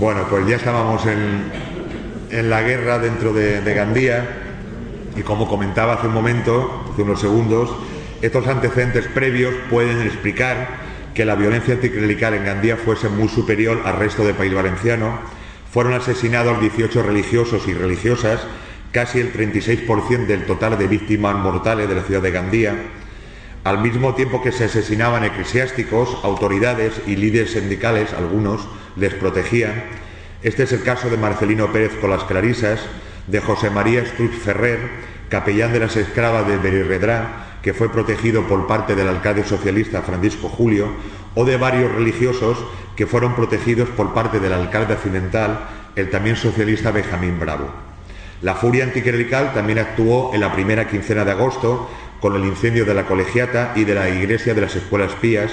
[0.00, 4.26] Bueno, pues ya estábamos en, la guerra dentro de, de, Gandía
[5.16, 7.70] y como comentaba hace un momento, hace unos segundos,
[8.20, 10.68] estos antecedentes previos pueden explicar
[11.14, 15.18] que la violencia anticlerical en Gandía fuese muy superior al resto del país valenciano.
[15.72, 18.40] Fueron asesinados 18 religiosos y religiosas,
[18.90, 22.74] casi el 36% del total de víctimas mortales de la ciudad de Gandía
[23.66, 29.82] al mismo tiempo que se asesinaban eclesiásticos, autoridades y líderes sindicales, algunos les protegían.
[30.44, 32.78] Este es el caso de Marcelino Pérez con las Clarisas,
[33.26, 34.78] de José María Struch Ferrer,
[35.28, 40.48] capellán de las esclavas de Berirredrá, que fue protegido por parte del alcalde socialista Francisco
[40.48, 40.86] Julio,
[41.34, 45.58] o de varios religiosos que fueron protegidos por parte del alcalde accidental,
[45.96, 47.68] el también socialista Benjamín Bravo.
[48.42, 51.88] La furia anticlerical también actuó en la primera quincena de agosto
[52.20, 55.52] con el incendio de la colegiata y de la iglesia de las escuelas pías.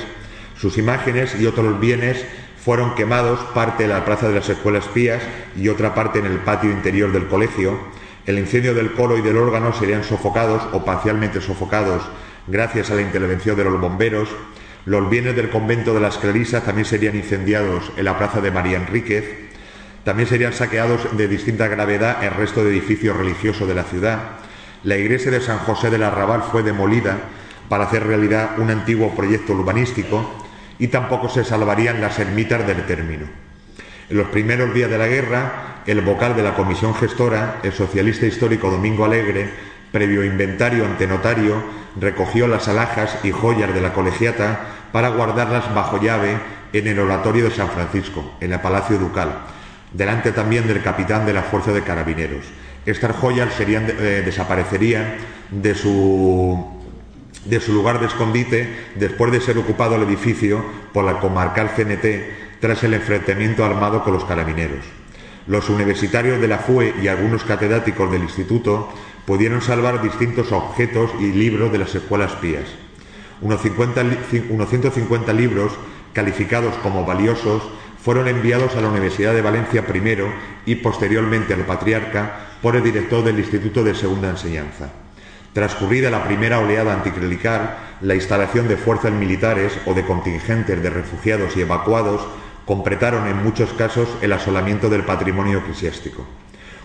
[0.58, 2.26] Sus imágenes y otros bienes
[2.64, 5.22] fueron quemados, parte en la plaza de las escuelas pías
[5.58, 7.78] y otra parte en el patio interior del colegio.
[8.26, 12.04] El incendio del coro y del órgano serían sofocados o parcialmente sofocados
[12.48, 14.30] gracias a la intervención de los bomberos.
[14.86, 18.78] Los bienes del convento de las Clarisas también serían incendiados en la plaza de María
[18.78, 19.26] Enríquez.
[20.06, 24.20] También serían saqueados de distinta gravedad el resto de edificios religiosos de la ciudad
[24.84, 27.18] la iglesia de San José del Arrabal fue demolida
[27.70, 30.30] para hacer realidad un antiguo proyecto urbanístico
[30.78, 33.26] y tampoco se salvarían las ermitas del término.
[34.10, 38.26] En los primeros días de la guerra, el vocal de la comisión gestora, el socialista
[38.26, 39.50] histórico Domingo Alegre,
[39.92, 41.64] previo inventario ante notario,
[42.00, 44.60] recogió las alhajas y joyas de la colegiata
[44.92, 46.38] para guardarlas bajo llave
[46.74, 49.30] en el oratorio de San Francisco, en el Palacio Ducal,
[49.94, 52.46] delante también del capitán de la Fuerza de Carabineros.
[52.86, 55.16] Estas joyas serían, eh, desaparecerían
[55.52, 56.82] de su,
[57.70, 62.94] lugar de escondite después de ser ocupado el edificio por la comarcal CNT tras el
[62.94, 64.86] enfrentamiento armado con los carabineros.
[65.48, 68.90] Los universitarios de la FUE y algunos catedráticos del instituto
[69.26, 72.64] pudieron salvar distintos objetos y libros de las escuelas pías.
[73.42, 74.04] Unos, 50,
[74.50, 75.74] unos 150 libros
[76.14, 77.64] calificados como valiosos
[78.04, 80.28] fueron enviados a la Universidad de Valencia primero
[80.66, 84.90] y posteriormente al Patriarca por el director del Instituto de Segunda Enseñanza.
[85.54, 91.56] Transcurrida la primera oleada anticlerical, la instalación de fuerzas militares o de contingentes de refugiados
[91.56, 92.28] y evacuados
[92.66, 96.26] completaron en muchos casos el asolamiento del patrimonio eclesiástico.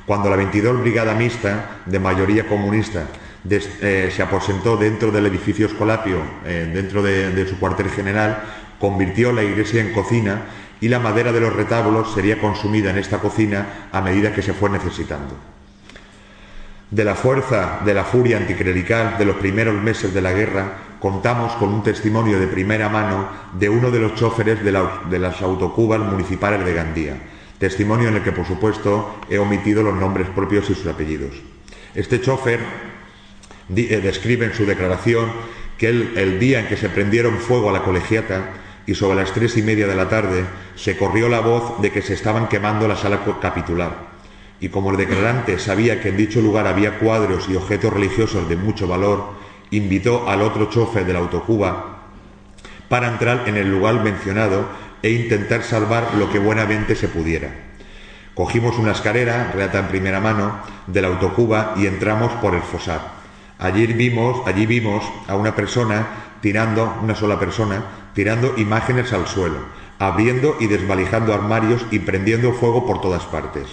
[0.06, 3.06] Cuando la 22 Brigada Mixta, de mayoría comunista,
[3.50, 8.38] eh, se aposentó dentro del edificio Escolapio, eh, dentro de su cuartel general,
[8.78, 10.42] convirtió la iglesia en cocina
[10.80, 14.52] y la madera de los retablos sería consumida en esta cocina a medida que se
[14.52, 15.34] fue necesitando.
[16.90, 21.52] De la fuerza de la furia anticlerical de los primeros meses de la guerra, contamos
[21.54, 24.72] con un testimonio de primera mano de uno de los choferes de,
[25.18, 27.16] las autocubas municipales de Gandía,
[27.58, 31.34] testimonio en el que, por supuesto, he omitido los nombres propios y sus apellidos.
[31.94, 32.60] Este chofer
[33.76, 35.30] eh, describe en su declaración
[35.76, 38.50] que el día en que se prendieron fuego a la colegiata,
[38.88, 42.00] y sobre las tres y media de la tarde se corrió la voz de que
[42.00, 44.08] se estaban quemando la sala capitular.
[44.60, 48.56] y como el declarante sabía que en dicho lugar había cuadros y objetos religiosos de
[48.56, 49.34] mucho valor,
[49.70, 51.98] invitó al otro chofer del autocuba
[52.88, 54.66] para entrar en el lugar mencionado
[55.02, 57.50] e intentar salvar lo que buenamente se pudiera.
[58.34, 63.18] Cogimos una escalera, relata en primera mano, del autocuba y entramos por el fosar.
[63.58, 66.06] Allí vimos, allí vimos a una persona
[66.40, 67.82] tirando, una sola persona,
[68.14, 69.58] tirando imágenes al suelo,
[69.98, 73.66] abriendo y desvalijando armarios y prendiendo fuego por todas partes.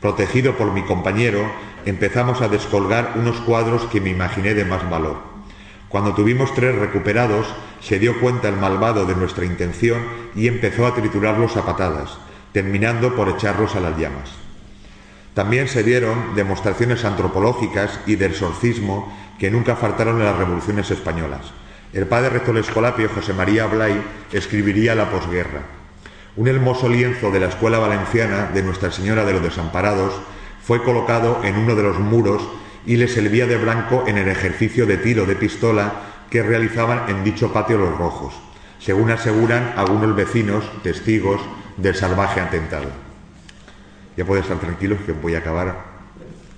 [0.00, 1.40] Protegido por mi compañero,
[1.84, 5.18] empezamos a descolgar unos cuadros que me imaginé de más valor.
[5.88, 7.46] Cuando tuvimos tres recuperados,
[7.80, 10.02] se dio cuenta el malvado de nuestra intención
[10.34, 12.18] y empezó a triturarlos a patadas,
[12.52, 14.30] terminando por echarlos a las llamas.
[15.34, 21.52] También se dieron demostraciones antropológicas y del exorcismo que nunca faltaron en las revoluciones españolas.
[21.96, 23.98] El padre rector escolapio José María Blay
[24.30, 25.62] escribiría la posguerra.
[26.36, 30.12] Un hermoso lienzo de la Escuela Valenciana de Nuestra Señora de los Desamparados
[30.62, 32.46] fue colocado en uno de los muros
[32.84, 37.24] y le servía de blanco en el ejercicio de tiro de pistola que realizaban en
[37.24, 38.34] dicho patio los rojos,
[38.78, 41.40] según aseguran algunos vecinos testigos
[41.78, 42.90] del salvaje atentado.
[44.18, 45.82] Ya pueden estar tranquilos que voy a acabar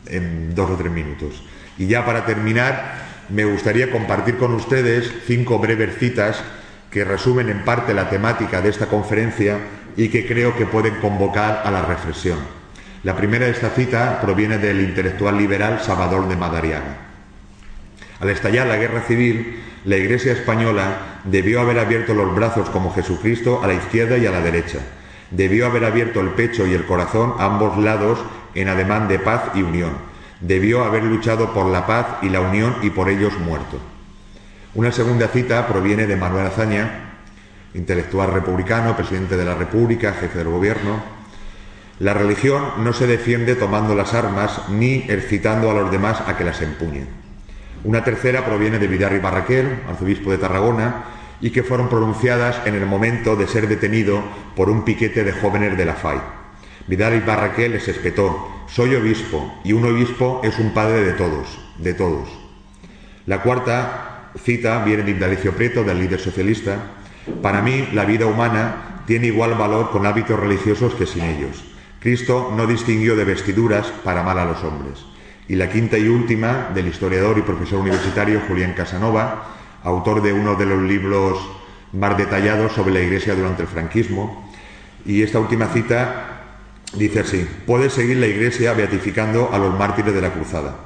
[0.06, 1.44] en dos o tres minutos.
[1.78, 6.42] Y ya para terminar, me gustaría compartir con ustedes cinco breves citas
[6.90, 9.58] que resumen en parte la temática de esta conferencia
[9.96, 12.38] y que creo que pueden convocar a la reflexión.
[13.02, 16.96] La primera de esta cita proviene del intelectual liberal Salvador de Madariaga.
[18.20, 23.62] Al estallar la guerra civil, la Iglesia española debió haber abierto los brazos como Jesucristo
[23.62, 24.80] a la izquierda y a la derecha
[25.30, 28.18] Debió haber abierto el pecho y el corazón a ambos lados
[28.54, 30.07] en ademán de paz y unión.
[30.40, 33.80] Debió haber luchado por la paz y la unión y por ellos muerto.
[34.74, 37.08] Una segunda cita proviene de Manuel Azaña,
[37.74, 41.02] intelectual republicano, presidente de la República, jefe del gobierno.
[41.98, 46.44] La religión no se defiende tomando las armas ni excitando a los demás a que
[46.44, 47.08] las empuñen.
[47.84, 51.04] Una tercera proviene de Vidal y Barraquel, arzobispo de Tarragona,
[51.40, 54.22] y que fueron pronunciadas en el momento de ser detenido
[54.56, 56.20] por un piquete de jóvenes de la FAI.
[56.88, 61.58] Vidal y Barraquel les espetó, soy obispo y un obispo es un padre de todos,
[61.78, 62.28] de todos.
[63.26, 66.76] La cuarta cita viene de Indalicio Prieto, del líder socialista.
[67.42, 71.64] Para mí, la vida humana tiene igual valor con hábitos religiosos que sin ellos.
[72.00, 75.04] Cristo no distinguió de vestiduras para mal a los hombres.
[75.48, 80.54] Y la quinta y última, del historiador y profesor universitario Julián Casanova, autor de uno
[80.54, 81.38] de los libros
[81.92, 84.50] más detallados sobre la Iglesia durante el franquismo.
[85.06, 86.37] Y esta última cita
[86.94, 90.76] dice así, puede seguir la Iglesia beatificando a los mártires de la cruzada.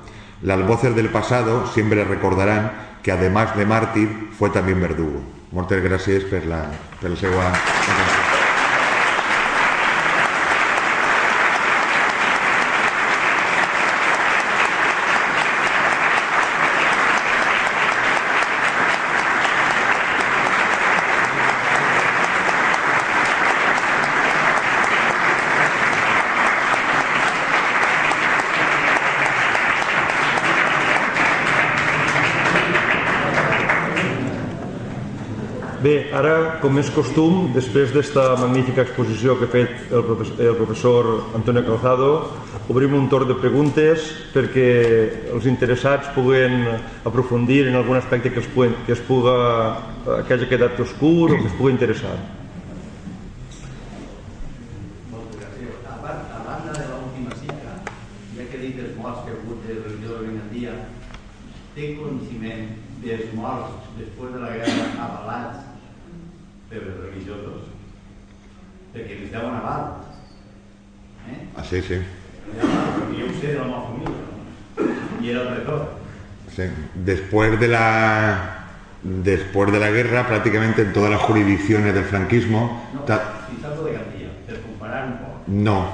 [0.42, 5.22] Las voces del pasado siempre recordarán que además de mártir fue también verdugo.
[5.52, 6.70] Muchas gracias por la,
[7.02, 7.08] la
[36.62, 41.64] com és costum, després d'esta magnífica exposició que ha fet el professor, el professor Antonio
[41.66, 42.10] Calzado,
[42.70, 44.68] obrim un torn de preguntes perquè
[45.34, 46.62] els interessats puguen
[47.08, 49.34] aprofundir en algun aspecte que, es puguen, que, es puga,
[50.28, 52.14] que hagi quedat oscur o que es pugui interessar.
[67.22, 67.72] Els religiosos
[68.92, 69.84] perquè les deuen aval.
[71.30, 71.38] Eh?
[71.56, 71.96] Ah, sí, sí.
[72.60, 75.24] Porque yo sé de la meva família ¿no?
[75.24, 75.94] y era el retor.
[76.54, 76.64] Sí.
[76.94, 78.58] Después de la
[79.02, 82.88] después de la guerra, prácticamente en todas las jurisdicciones del franquismo.
[82.94, 85.40] No, si salgo de Gandía, per comparar un poco.
[85.48, 85.92] No,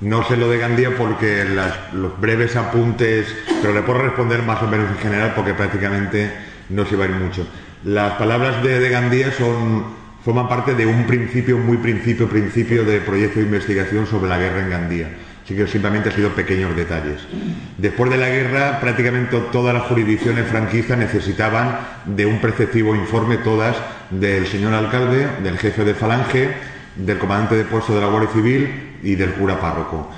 [0.00, 3.26] no sé lo de Gandía porque las, los breves apuntes,
[3.60, 6.32] pero le puedo responder más o menos en general porque prácticamente
[6.70, 7.46] no se va a ir mucho.
[7.84, 9.84] Las palabras de, de Gandía son,
[10.24, 14.60] forman parte de un principio, muy principio, principio de proyecto de investigación sobre la guerra
[14.60, 15.08] en Gandía.
[15.44, 17.22] Así que simplemente han sido pequeños detalles.
[17.78, 23.76] Después de la guerra, prácticamente todas las jurisdicciones franquistas necesitaban de un preceptivo informe, todas,
[24.10, 26.50] del señor alcalde, del jefe de falange,
[26.96, 30.10] del comandante de puesto de la Guardia Civil y del cura párroco.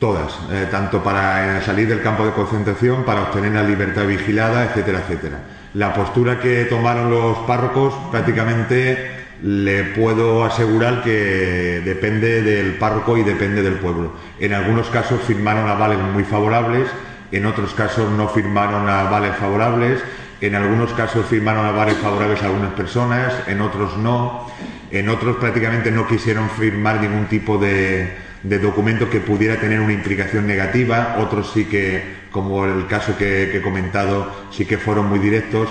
[0.00, 4.98] Todas, eh, tanto para salir del campo de concentración, para obtener la libertad vigilada, etcétera,
[4.98, 5.38] etcétera
[5.76, 13.22] la postura que tomaron los párrocos prácticamente le puedo asegurar que depende del párroco y
[13.22, 14.12] depende del pueblo.
[14.40, 16.88] En algunos casos firmaron avales muy favorables,
[17.32, 20.00] en otros casos no firmaron avales favorables,
[20.40, 24.46] en algunos casos firmaron avales favorables a algunas personas, en otros no,
[24.90, 30.46] en otros prácticamente no quisieron firmar ningún tipo de, documento que pudiera tener una implicación
[30.46, 35.68] negativa, otros sí que, como el caso que, he comentado, sí que fueron muy directos.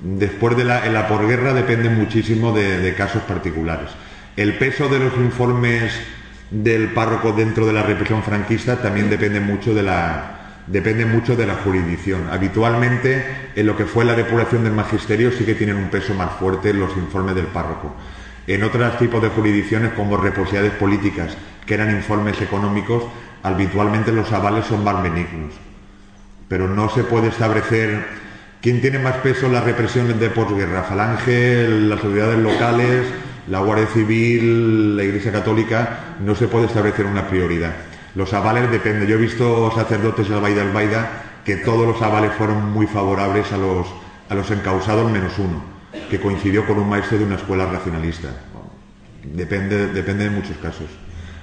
[0.00, 3.90] Después de la, en la porguerra depende muchísimo de, casos particulares.
[4.36, 5.92] El peso de los informes
[6.50, 11.46] del párroco dentro de la represión franquista también depende mucho de la, depende mucho de
[11.46, 12.28] la jurisdicción.
[12.30, 13.24] Habitualmente,
[13.56, 16.72] en lo que fue la depuración del magisterio, sí que tienen un peso más fuerte
[16.72, 17.92] los informes del párroco.
[18.46, 21.36] En otros tipos de jurisdicciones, como reposidades políticas,
[21.66, 23.02] que eran informes económicos,
[23.42, 25.54] habitualmente los avales son más benignos.
[26.48, 28.27] Pero no se puede establecer
[28.60, 30.82] ¿Quién tiene más peso en las represiones de posguerra?
[30.82, 33.06] Falange, las autoridades locales,
[33.46, 37.72] la Guardia Civil, la Iglesia Católica, no se puede establecer una prioridad.
[38.16, 39.06] Los avales dependen.
[39.06, 43.58] Yo he visto sacerdotes del Baida Baida que todos los avales fueron muy favorables a
[43.58, 43.86] los,
[44.28, 45.62] a los encausados menos uno,
[46.10, 48.28] que coincidió con un maestro de una escuela racionalista.
[49.22, 50.88] Depende, depende de muchos casos.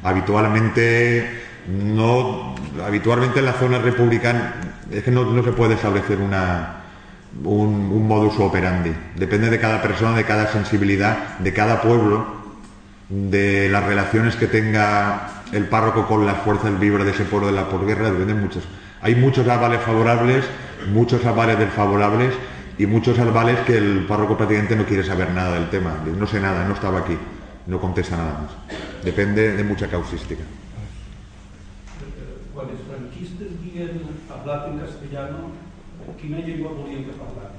[0.04, 2.56] Habitualmente no,
[2.86, 4.56] habitualmente en la zona republicana
[4.92, 6.85] es que no se puede establecer una,
[7.44, 8.92] un, modus operandi.
[9.16, 12.26] Depende de cada persona, de cada sensibilidad, de cada pueblo,
[13.10, 17.54] de las relaciones que tenga el párroco con las fuerzas vibras de ese pueblo de
[17.54, 18.64] la posguerra, dependen muchos.
[19.02, 20.46] Hay muchos avales favorables,
[20.92, 22.34] muchos avales desfavorables
[22.78, 25.96] y muchos avales que el párroco prácticamente no quiere saber nada del tema.
[26.18, 27.18] No sé nada, no estaba aquí,
[27.68, 29.04] no contesta nada más.
[29.04, 30.44] Depende de mucha causística.
[32.54, 33.48] Cuando franquistas
[34.34, 35.52] hablar en castellano,
[36.26, 37.54] quina llengua volien que parlàvem?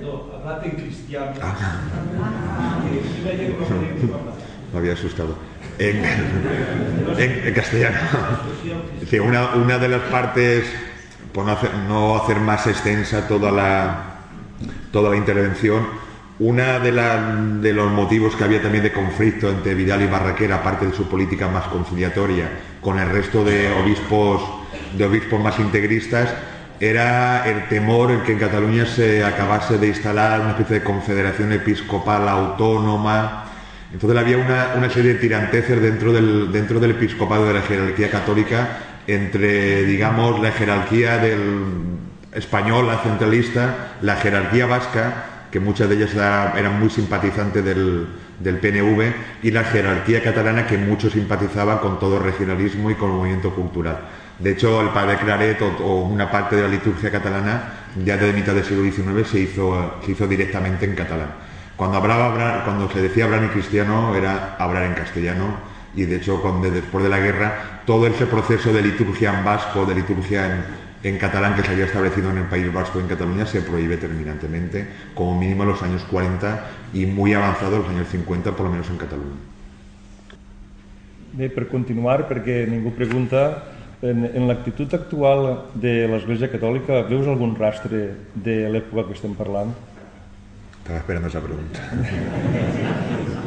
[0.00, 1.36] No, hablat en cristiano.
[1.42, 1.54] Ah.
[2.88, 4.46] Quina llengua volien que parlàvem?
[4.72, 5.36] Me había asustado.
[5.78, 7.98] En, en, en castellano.
[9.08, 10.64] Sí, una, una, de las partes,
[11.32, 14.20] por no hacer, no hacer más extensa toda la,
[14.92, 15.86] toda la intervención,
[16.40, 20.56] una de, la, de, los motivos que había también de conflicto entre Vidal y Barraquera,
[20.56, 24.42] aparte de su política más conciliatoria, con el resto de obispos,
[24.96, 26.34] de obispos más integristas,
[26.80, 31.52] era el temor en que en Cataluña se acabase de instalar una especie de confederación
[31.52, 33.44] episcopal autónoma.
[33.92, 38.78] Entonces había una, serie de tiranteces dentro del, dentro del episcopado de la jerarquía católica
[39.08, 41.64] entre, digamos, la jerarquía del
[42.32, 48.06] español, la centralista, la jerarquía vasca, que muchas de ellas eran muy simpatizantes del,
[48.38, 53.10] del PNV, y la jerarquía catalana, que mucho simpatizaba con todo el regionalismo y con
[53.10, 53.98] el movimiento cultural.
[54.38, 57.74] De hecho, el padre Claret o, una parte de la liturgia catalana
[58.04, 61.30] ya desde mitad del siglo XIX se hizo, se hizo directamente en catalán.
[61.76, 65.56] Cuando, hablaba, cuando se decía hablar en cristiano era hablar en castellano
[65.94, 69.84] y de hecho cuando, después de la guerra todo ese proceso de liturgia en vasco,
[69.86, 70.64] de liturgia
[71.02, 74.86] en, catalán que se había establecido en el País Vasco, en Cataluña, se prohíbe terminantemente,
[75.14, 78.90] como mínimo en los años 40 y muy avanzado los años 50, por lo menos
[78.90, 79.36] en Cataluña.
[81.38, 88.14] Bé, continuar, perquè ningú pregunta, En, en l'actitud actual de l'Església Catòlica, veus algun rastre
[88.34, 89.72] de l'època que estem parlant?
[90.78, 91.80] Estaba esperando esa pregunta.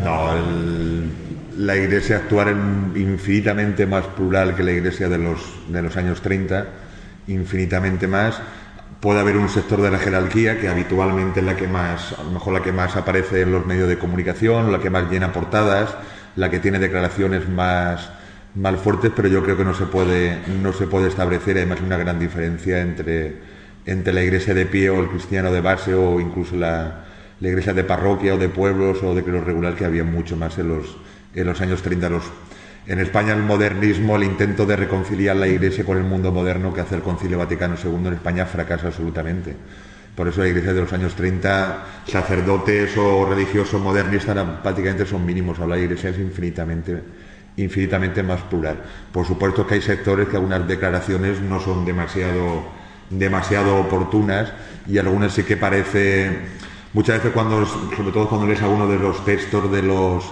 [0.00, 1.10] No, el,
[1.58, 6.22] la iglesia actual es infinitamente más plural que la iglesia de los, de los años
[6.22, 6.66] 30,
[7.28, 8.40] infinitamente más.
[9.00, 12.30] Puede haber un sector de la jerarquía que habitualmente es la que más, a lo
[12.30, 15.94] mejor la que más aparece en los medios de comunicación, la que más llena portadas,
[16.36, 18.10] la que tiene declaraciones más,
[18.54, 21.96] mal fuertes, pero yo creo que no se puede, no se puede establecer además una
[21.96, 23.34] gran diferencia entre,
[23.86, 27.04] entre la iglesia de pie o el cristiano de base o incluso la,
[27.40, 30.68] iglesia de parroquia o de pueblos o de lo regular que había mucho más en
[30.68, 30.96] los,
[31.34, 32.10] en los años 30.
[32.10, 32.24] Los,
[32.86, 36.80] en España el modernismo, el intento de reconciliar la iglesia con el mundo moderno que
[36.80, 39.54] hace el Concilio Vaticano II en España fracasa absolutamente.
[40.14, 45.58] Por eso la iglesia de los años 30, sacerdotes o religiosos modernistas prácticamente son mínimos.
[45.60, 47.00] Ahora la iglesia es infinitamente
[47.56, 48.76] infinitamente más plural.
[49.12, 52.64] Por supuesto que hay sectores que algunas declaraciones no son demasiado,
[53.10, 54.52] demasiado oportunas
[54.86, 56.30] y algunas sí que parece,
[56.92, 60.24] muchas veces cuando, sobre todo cuando lees alguno de los textos de los,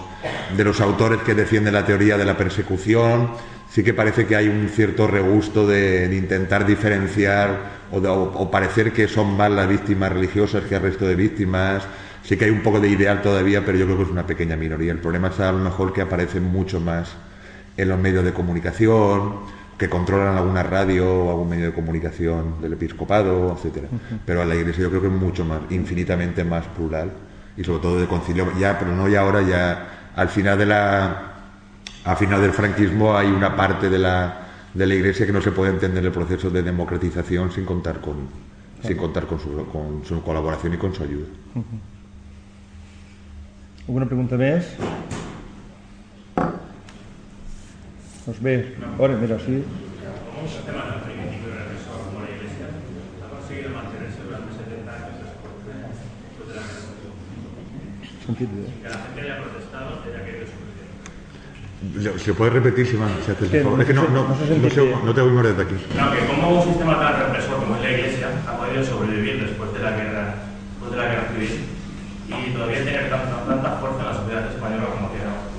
[0.55, 3.29] de los autores que defienden la teoría de la persecución,
[3.69, 9.07] sí que parece que hay un cierto regusto de, intentar diferenciar o, o, parecer que
[9.07, 11.83] son más las víctimas religiosas que el resto de víctimas
[12.29, 14.55] Sí que hay un poco de ideal todavía, pero yo creo que es una pequeña
[14.55, 14.91] minoría.
[14.91, 17.15] El problema es a lo mejor que aparecen mucho más
[17.75, 19.37] en los medios de comunicación,
[19.79, 23.87] que controlan alguna radio o algún medio de comunicación del episcopado, etcétera.
[24.27, 27.13] Pero a la iglesia yo creo que es mucho más, infinitamente más plural
[27.57, 31.23] y sobre todo de concilio, ya, pero no ya ahora, ya al final de la
[32.03, 35.49] al final del franquismo hay una parte de la, de la Iglesia que no se
[35.49, 38.17] puede entender el proceso de democratización sin contar con,
[38.83, 41.25] sin contar con su, con su colaboración y con su ayuda.
[43.89, 44.67] Alguna pregunta més?
[48.25, 48.53] Doncs bé,
[49.01, 49.63] ara, mira, sí.
[49.65, 54.93] ¿Cómo un sistema tan primitivo y represor como la Iglesia ha conseguido mantenerse durante 70
[54.93, 57.17] años después de, después de la guerra civil?
[58.29, 58.61] Sentit bé.
[58.77, 59.89] Que la gente haya protestado.
[62.19, 63.81] ¿Se puede repetir, si me si haces el Que favor?
[63.81, 65.75] Es que no, no, no no, sé- no te oímos desde aquí.
[65.97, 69.73] No, que como un sistema tan represor como es la Iglesia ha podido sobrevivir después
[69.73, 70.35] de la guerra,
[70.69, 71.65] después de la guerra civil
[72.29, 73.08] y todavía tener
[73.49, 75.49] tanta, fuerza en la sociedad española como tiene ahora.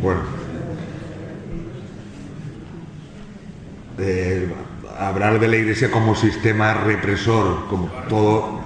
[0.00, 0.20] Bueno.
[3.98, 4.48] Eh,
[4.98, 8.60] hablar de la Iglesia como sistema represor, como todo,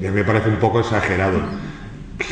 [0.00, 1.40] ya me parece un poco exagerado.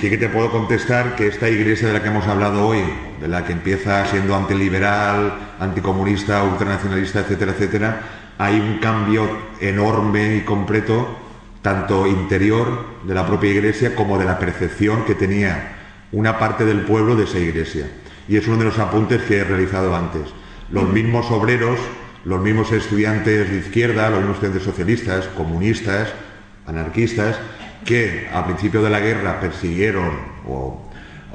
[0.00, 2.82] Sí que te puedo contestar que esta Iglesia de la que hemos hablado hoy,
[3.20, 8.00] de la que empieza siendo antiliberal, anticomunista, ultranacionalista, etcétera, etcétera,
[8.38, 9.28] hay un cambio
[9.60, 11.23] enorme y completo,
[11.64, 15.76] tanto interior de la propia Iglesia como de la percepción que tenía
[16.12, 17.86] una parte del pueblo de esa iglesia.
[18.28, 20.28] Y es uno de los apuntes que he realizado antes.
[20.70, 21.80] Los mismos obreros,
[22.26, 26.12] los mismos estudiantes de izquierda, los mismos estudiantes socialistas, comunistas,
[26.66, 27.38] anarquistas,
[27.86, 30.10] que a principio de la guerra persiguieron
[30.46, 30.82] o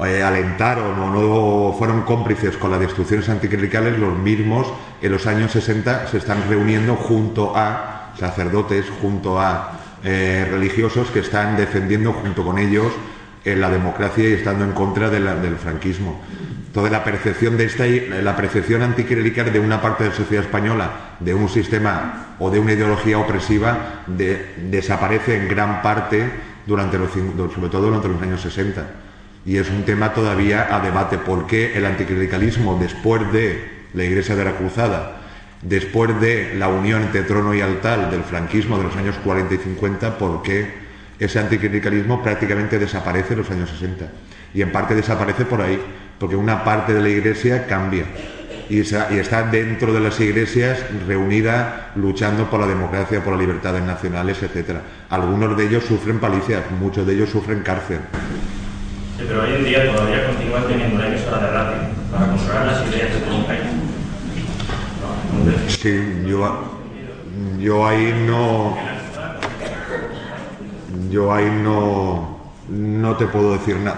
[0.06, 4.68] eh, alentaron o no fueron cómplices con las destrucciones anticlericales, los mismos
[5.02, 11.20] en los años 60 se están reuniendo junto a sacerdotes, junto a eh, religiosos que
[11.20, 12.92] están defendiendo junto con ellos
[13.46, 16.22] en la democracia y estando en contra del franquismo.
[16.74, 17.86] Toda la percepción de esta,
[18.22, 22.60] la percepción anticlerical de una parte de la sociedad española, de un sistema o de
[22.60, 26.30] una ideología opresiva, de- desaparece en gran parte
[26.68, 28.86] durante los, sobre todo durante los años 60.
[29.46, 31.18] Y es un tema todavía a debate.
[31.18, 35.19] ¿Por qué el anticlericalismo, después de la Iglesia de la Cruzada,
[35.62, 39.58] después de la unión entre trono y altar del franquismo de los años 40 y
[39.58, 40.90] 50, por qué
[41.20, 44.06] ese anticlericalismo prácticamente desaparece en los años 60?
[44.54, 45.80] Y en parte desaparece por ahí,
[46.18, 48.06] porque una parte de la Iglesia cambia
[48.70, 54.42] y, está dentro de las iglesias reunida luchando por la democracia, por las libertades nacionales,
[54.44, 54.82] etcétera.
[55.10, 58.00] Algunos de ellos sufren palicias, muchos de ellos sufren cárcel.
[59.18, 61.78] Sí, pero hoy en día todavía continúan teniendo una emisora de radio
[62.12, 63.62] para controlar las ideas de todo un país.
[65.02, 65.10] ¿No?
[65.10, 65.29] Entonces,
[65.68, 66.64] Sí, yo,
[67.60, 68.78] yo ahí no.
[71.10, 73.98] Yo ahí no, no te puedo decir nada.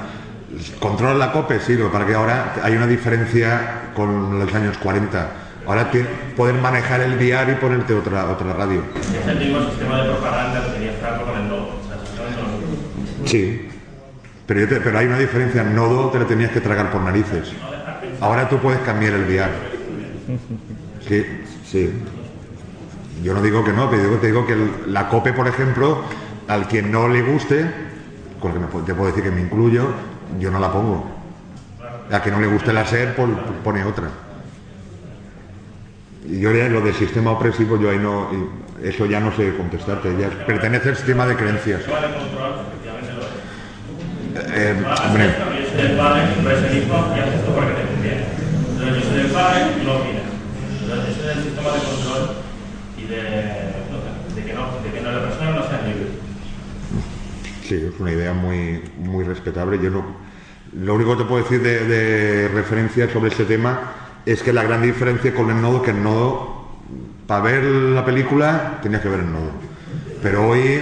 [0.79, 5.27] Controla la COPE, sí, lo para que ahora hay una diferencia con los años 40.
[5.67, 8.83] Ahora ti- poder manejar el diario y ponerte otra, otra radio.
[9.19, 11.69] es el mismo sistema de propaganda que tenía Franco con el nodo.
[13.25, 13.69] Sí,
[14.45, 15.61] pero, yo te- pero hay una diferencia.
[15.61, 17.51] En nodo te lo tenías que tragar por narices.
[18.19, 19.55] Ahora tú puedes cambiar el diario.
[21.11, 21.25] Sí,
[21.69, 21.91] sí.
[23.21, 26.03] Yo no digo que no, pero te digo que el- la COPE, por ejemplo,
[26.47, 27.65] al quien no le guste,
[28.39, 29.89] con lo que te puedo decir que me incluyo,
[30.39, 31.05] yo no la pongo.
[32.09, 34.07] A que no le guste la SER, pon- pone otra.
[36.29, 38.29] Y yo ya lo del sistema opresivo, yo ahí no,
[38.81, 41.79] eso ya no sé contestarte, ya pertenece al sistema de creencias.
[41.83, 43.21] sistema de control, efectivamente lo
[44.39, 44.57] es.
[44.57, 46.61] Eh, Haces hombre, yo soy del padre, tú eres
[51.31, 52.35] el sistema de control
[52.97, 53.21] y de,
[54.35, 55.61] de que, no, de que no, la persona no.
[57.63, 59.79] Sí, es una idea muy, muy respetable.
[59.81, 60.03] Yo no,
[60.73, 63.79] lo único que te puedo decir de, de referencia sobre este tema
[64.25, 66.67] es que la gran diferencia con el nodo, que el nodo,
[67.27, 69.51] para ver la película, tenías que ver el nodo.
[70.21, 70.81] Pero hoy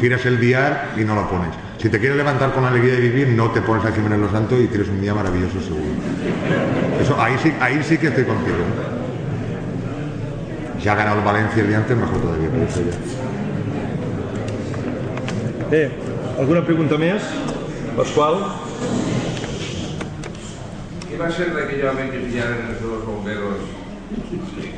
[0.00, 1.50] giras el día y no lo pones.
[1.78, 4.32] Si te quieres levantar con la alegría de vivir, no te pones a Jiménez Los
[4.32, 5.84] Santos y tienes un día maravilloso seguro.
[7.00, 8.58] Eso, ahí sí, ahí sí que estoy contigo.
[10.80, 12.96] Si ha ganado el Valencia el día antes, mejor todavía, pero eso ya.
[15.70, 15.90] Bé,
[16.38, 17.22] alguna pregunta més?
[17.94, 18.40] Pasqual?
[21.06, 23.60] ¿Qué va a ser de aquell home que pillaron els dos bomberos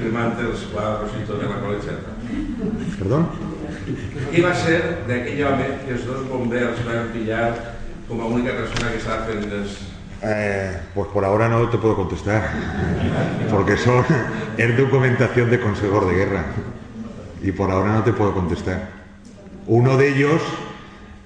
[0.01, 2.19] cremant els quadros i tot en la colletxeta?
[2.99, 3.31] ¿Perdón?
[4.35, 4.79] Què va ser
[5.09, 7.47] d'aquell home que els dos bombers van pillar
[8.11, 9.79] com a única persona que estava fent les...
[10.25, 12.49] Eh, pues por ahora no te puedo contestar,
[13.51, 14.05] porque son
[14.57, 16.45] es documentación de consejos de guerra
[17.43, 18.89] y por ahora no te puedo contestar.
[19.67, 20.41] Uno de ellos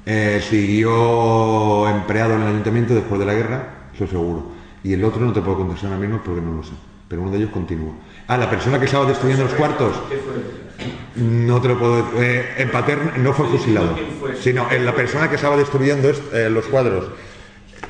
[0.06, 3.62] eh, siguió empleado en el ayuntamiento después de la guerra,
[3.94, 4.46] eso seguro,
[4.82, 6.72] y el otro no te puedo contestar ahora mismo porque no lo sé,
[7.06, 7.92] pero uno de ellos continuó.
[8.28, 9.94] Ah, la persona que estaba destruyendo los cuartos?
[11.16, 12.12] No te lo puedo decir.
[12.22, 13.94] Eh, en Paterna no fue fusilado.
[14.40, 17.06] Sino en la persona que estaba destruyendo est- eh, los cuadros.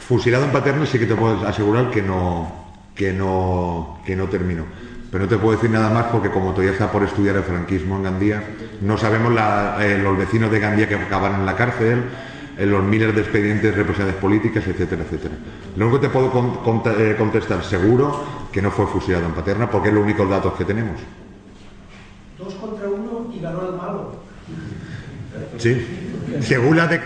[0.06, 2.52] Fusilado en Paterna sí que te puedo asegurar que no,
[2.94, 4.64] que no, que no terminó.
[5.10, 7.96] Pero no te puedo decir nada más porque como todavía está por estudiar el franquismo
[7.96, 8.42] en Gandía,
[8.80, 12.02] no sabemos la- eh, los vecinos de Gandía que acabaron en la cárcel,
[12.58, 15.34] eh, los miles de expedientes de represalias políticas, etcétera, etcétera.
[15.76, 19.70] Lo único que te puedo con- eh, contestar seguro que no fue fusilado en Paterna
[19.70, 20.96] porque es los únicos datos que tenemos.
[22.38, 24.12] Dos contra uno y ganó el malo.
[25.58, 26.05] Sí.
[26.40, 27.00] Según la de-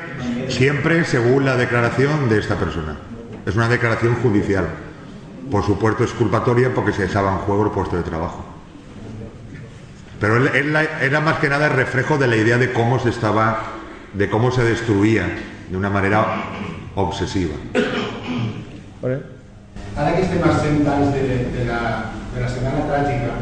[0.49, 2.97] siempre según la declaración de esta persona.
[3.47, 4.67] Es una declaración judicial.
[5.51, 8.45] Por supuesto es culpatoria porque se echaba en juego el puesto de trabajo.
[10.21, 12.99] Pero él- él la- era más que nada el reflejo de la idea de cómo
[12.99, 13.63] se estaba,
[14.13, 15.27] de cómo se destruía
[15.71, 16.25] de una manera
[16.95, 17.55] obsesiva.
[19.97, 23.33] Ara que estem a 100 anys de, de, la, de la Setmana Tràgica,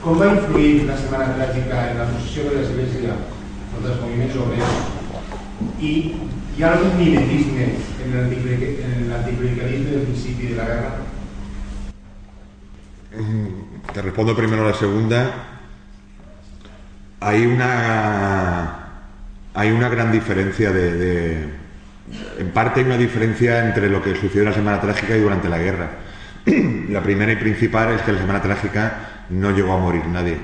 [0.00, 3.16] com va influir la Setmana Tràgica en la posició de l'Església
[5.80, 6.14] I
[6.56, 7.64] hi ha algun mimetisme
[8.04, 10.90] en en l'anticlericalisme del principi de la guerra?
[13.92, 15.30] Te respondo primero a la segunda.
[17.20, 18.78] Hay una
[19.54, 21.48] hay una gran diferencia de, de-
[22.38, 25.48] en parte hay una diferencia entre lo que sucedió en la Semana Trágica y durante
[25.48, 25.90] la guerra.
[26.88, 30.36] La primera y principal es que en la Semana Trágica no llegó a morir nadie.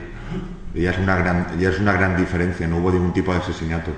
[0.78, 3.90] Ya es una gran, ya es una gran diferencia, no hubo ningún tipo de asesinato.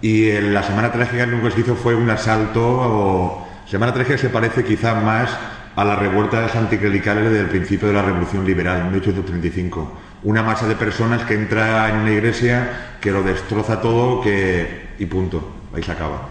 [0.00, 3.46] Y en la Semana Trágica lo que se hizo fue un asalto.
[3.66, 5.30] Semana Trágica se parece quizá más
[5.76, 10.00] a las revueltas anticlericales del principio de la Revolución Liberal, en 1835.
[10.24, 14.94] Una masa de personas que entra en una iglesia, que lo destroza todo que...
[14.98, 16.28] y punto, ahí se acaba.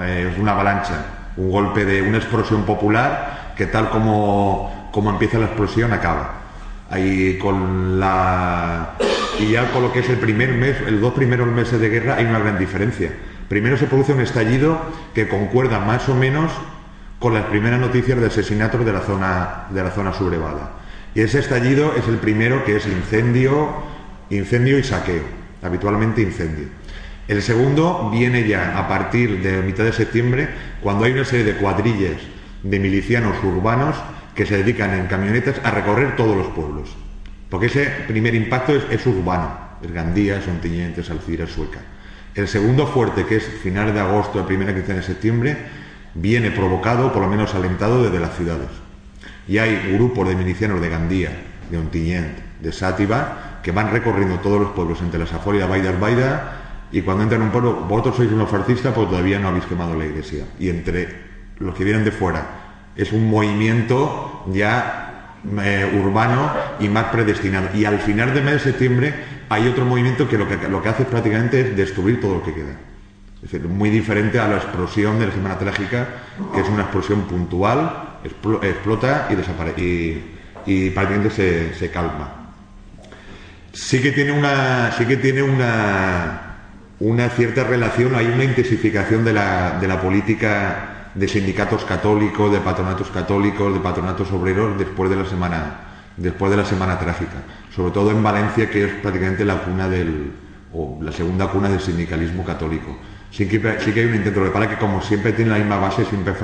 [0.00, 5.38] Eh, es una avalancha, un golpe de una explosión popular que tal como, como empieza
[5.38, 6.45] la explosión acaba.
[6.90, 8.96] Ahí con la
[9.38, 12.16] y ya con lo que es el primer mes, los dos primeros meses de guerra
[12.16, 13.10] hay una gran diferencia.
[13.48, 14.80] Primero se produce un estallido
[15.14, 16.50] que concuerda más o menos
[17.18, 20.72] con las primeras noticias de asesinatos de la zona de la zona sublevada.
[21.14, 23.68] Y ese estallido es el primero que es incendio,
[24.30, 25.22] incendio y saqueo,
[25.62, 26.66] habitualmente incendio.
[27.28, 30.48] El segundo viene ya a partir de mitad de septiembre,
[30.82, 32.20] cuando hay una serie de cuadrillas
[32.62, 33.96] de milicianos urbanos
[34.36, 36.94] que se dedican en camionetas a recorrer todos los pueblos.
[37.50, 41.80] Porque ese primer impacto es, es urbano, es Gandía, Sontiñentes, Alcira, Sueca.
[42.34, 45.56] El segundo fuerte, que es finales de agosto, la primera quincena de septiembre,
[46.14, 48.68] viene provocado, por lo menos alentado, desde las ciudades.
[49.48, 51.30] Y hay grupos de milicianos de Gandía,
[51.70, 55.66] de Ontinyent, de Sátiva, que van recorriendo todos los pueblos entre la Safor y la
[55.66, 56.56] Baida Baida,
[56.92, 59.96] y cuando entran en un pueblo, vosotros sois unos fascistas, pues todavía no habéis quemado
[59.96, 60.44] la iglesia.
[60.58, 61.08] Y entre
[61.58, 62.65] los que vienen de fuera,
[62.96, 67.68] es un movimiento ya eh, urbano y más predestinado.
[67.74, 69.14] Y al final del mes de septiembre
[69.48, 72.54] hay otro movimiento que lo que, lo que hace prácticamente es destruir todo lo que
[72.54, 72.72] queda.
[73.36, 76.08] Es decir, muy diferente a la explosión de la Semana Trágica,
[76.54, 80.24] que es una explosión puntual, explo- explota y, desapare- y,
[80.66, 82.32] y prácticamente se, se calma.
[83.72, 86.56] Sí que tiene una, sí que tiene una,
[86.98, 92.60] una cierta relación, hay una intensificación de la, de la política de sindicatos católicos, de
[92.60, 95.80] patronatos católicos, de patronatos obreros después de la semana,
[96.16, 97.42] después de la semana trágica,
[97.74, 100.32] sobre todo en Valencia, que es prácticamente la cuna del,
[101.12, 102.98] segunda cuna del sindicalismo católico.
[103.30, 105.78] Sí que, sí que hay un intento, lo que que como siempre tiene la misma
[105.78, 106.34] base, siempre,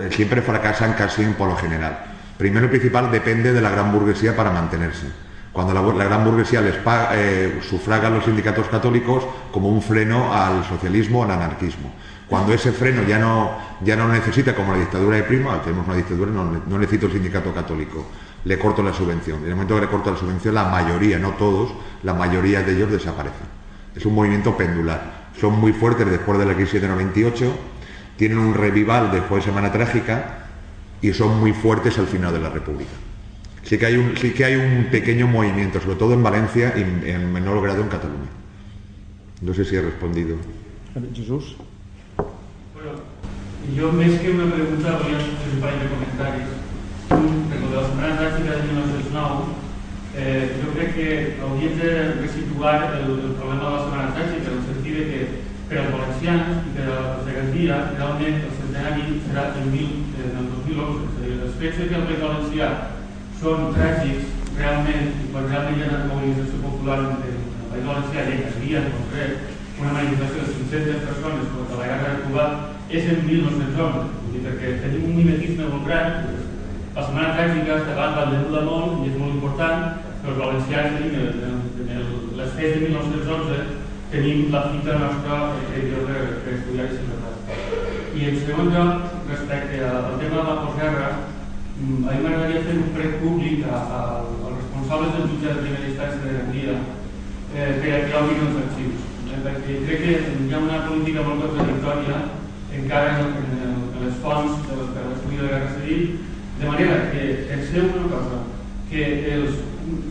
[0.00, 1.98] eh, fracasan casi por lo general.
[2.38, 5.06] Primero y principal depende de la gran burguesía para mantenerse.
[5.52, 10.32] Cuando la gran burguesía les paga, eh, sufraga a los sindicatos católicos como un freno
[10.32, 11.92] al socialismo, al anarquismo.
[12.28, 15.96] Cuando ese freno ya no, ya no necesita, como la dictadura de Primo, tenemos una
[15.96, 18.06] dictadura, no, ne- no necesito el sindicato católico,
[18.44, 19.38] le corto la subvención.
[19.40, 21.72] En el momento que le corto la subvención, la mayoría, no todos,
[22.02, 23.46] la mayoría de ellos desaparecen.
[23.96, 25.28] Es un movimiento pendular.
[25.40, 27.50] Son muy fuertes después de la crisis de 98,
[28.16, 30.46] tienen un revival después de Semana Trágica
[31.00, 32.90] y son muy fuertes al final de la República.
[33.62, 36.80] Sí que hay un, sí que hay un pequeño movimiento, sobre todo en Valencia y
[37.08, 38.28] en menor grado en Cataluña.
[39.40, 40.36] No sé si he respondido.
[41.14, 41.56] Jesús?
[43.76, 46.52] Jo més que una pregunta volia fer un parell de comentaris.
[47.12, 47.34] Un,
[47.74, 49.56] la setmana tràgica de 1909,
[50.16, 51.08] eh, jo crec que
[51.44, 51.90] hauríem de
[52.22, 55.20] resituar el, el problema de la setmana tràgica, en el sentit de que
[55.68, 60.30] per als valencians i per als de Gandia, realment el centenari serà el, mil, eh,
[60.30, 61.04] el 2011.
[61.04, 62.70] És a dir, els fets que el País Valencià
[63.42, 67.36] són tràgics realment, i quan realment hi ha una mobilització popular en el
[67.74, 72.16] País Valencià i a Gandia en concret, una manifestació de 500 persones contra la guerra
[72.16, 72.48] de Cuba
[72.88, 76.22] és en 1911, vull dir, perquè tenim un mimetisme molt gran.
[76.96, 79.82] La setmana tràgica està davant del de molt i és molt important,
[80.22, 82.08] però els valencians tenim en, en, en el,
[82.38, 83.58] les fes de 1911
[84.08, 87.04] tenim la fita nostra per, per estudiar i ser
[88.18, 91.10] I en segon lloc, respecte al tema de la postguerra,
[91.76, 96.24] mm, a mi m'agradaria fer un prec públic als responsables del jutge de primera instància
[96.24, 96.80] de Gandia
[97.52, 99.06] eh, per a que obrin els arxius.
[99.28, 100.18] Eh, perquè crec que
[100.48, 102.24] hi ha una política molt contradictòria
[102.82, 106.18] encara en, en, en les fonts de, de l'estudi de la Guerra Civil,
[106.58, 108.40] de manera que penseu una cosa,
[108.90, 109.04] que
[109.36, 109.60] els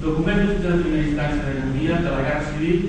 [0.03, 2.85] documents de primera instància de Gandia, de la Guerra Civil,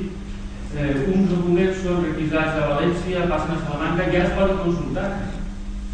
[0.76, 5.08] eh, uns documents són requisats a València, passen a Salamanca ja es poden consultar.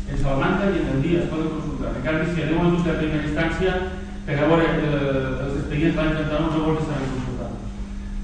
[0.04, 1.94] En Salamanca i en Gandia es poden consultar.
[1.94, 3.76] En canvi, si aneu jutge de primera instància,
[4.24, 7.56] per a veure eh, els expedients l'any 39 no vols estar consultant.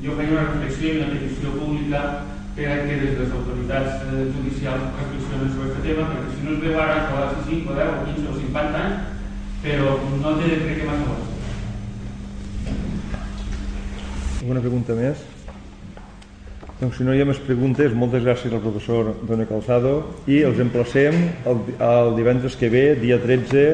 [0.01, 2.05] Jo feia una reflexió i una petició pública
[2.57, 6.55] que que des de les autoritats eh, judicials reflexionen sobre aquest tema, perquè si no
[6.57, 8.97] es veu ara, que a 5 o 10 o 15 o 50 anys,
[9.63, 11.19] però no té crec que massa bo.
[14.41, 15.23] Alguna pregunta més?
[16.81, 19.99] Doncs si no hi ha més preguntes, moltes gràcies al professor Dona Calzado
[20.33, 23.67] i els emplacem el, el divendres que ve, dia 13,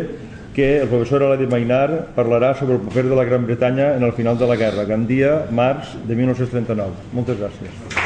[0.57, 4.16] que el professor Aladi Mainar parlarà sobre el paper de la Gran Bretanya en el
[4.16, 7.14] final de la guerra, Gandia, març de 1939.
[7.14, 8.06] Moltes gràcies.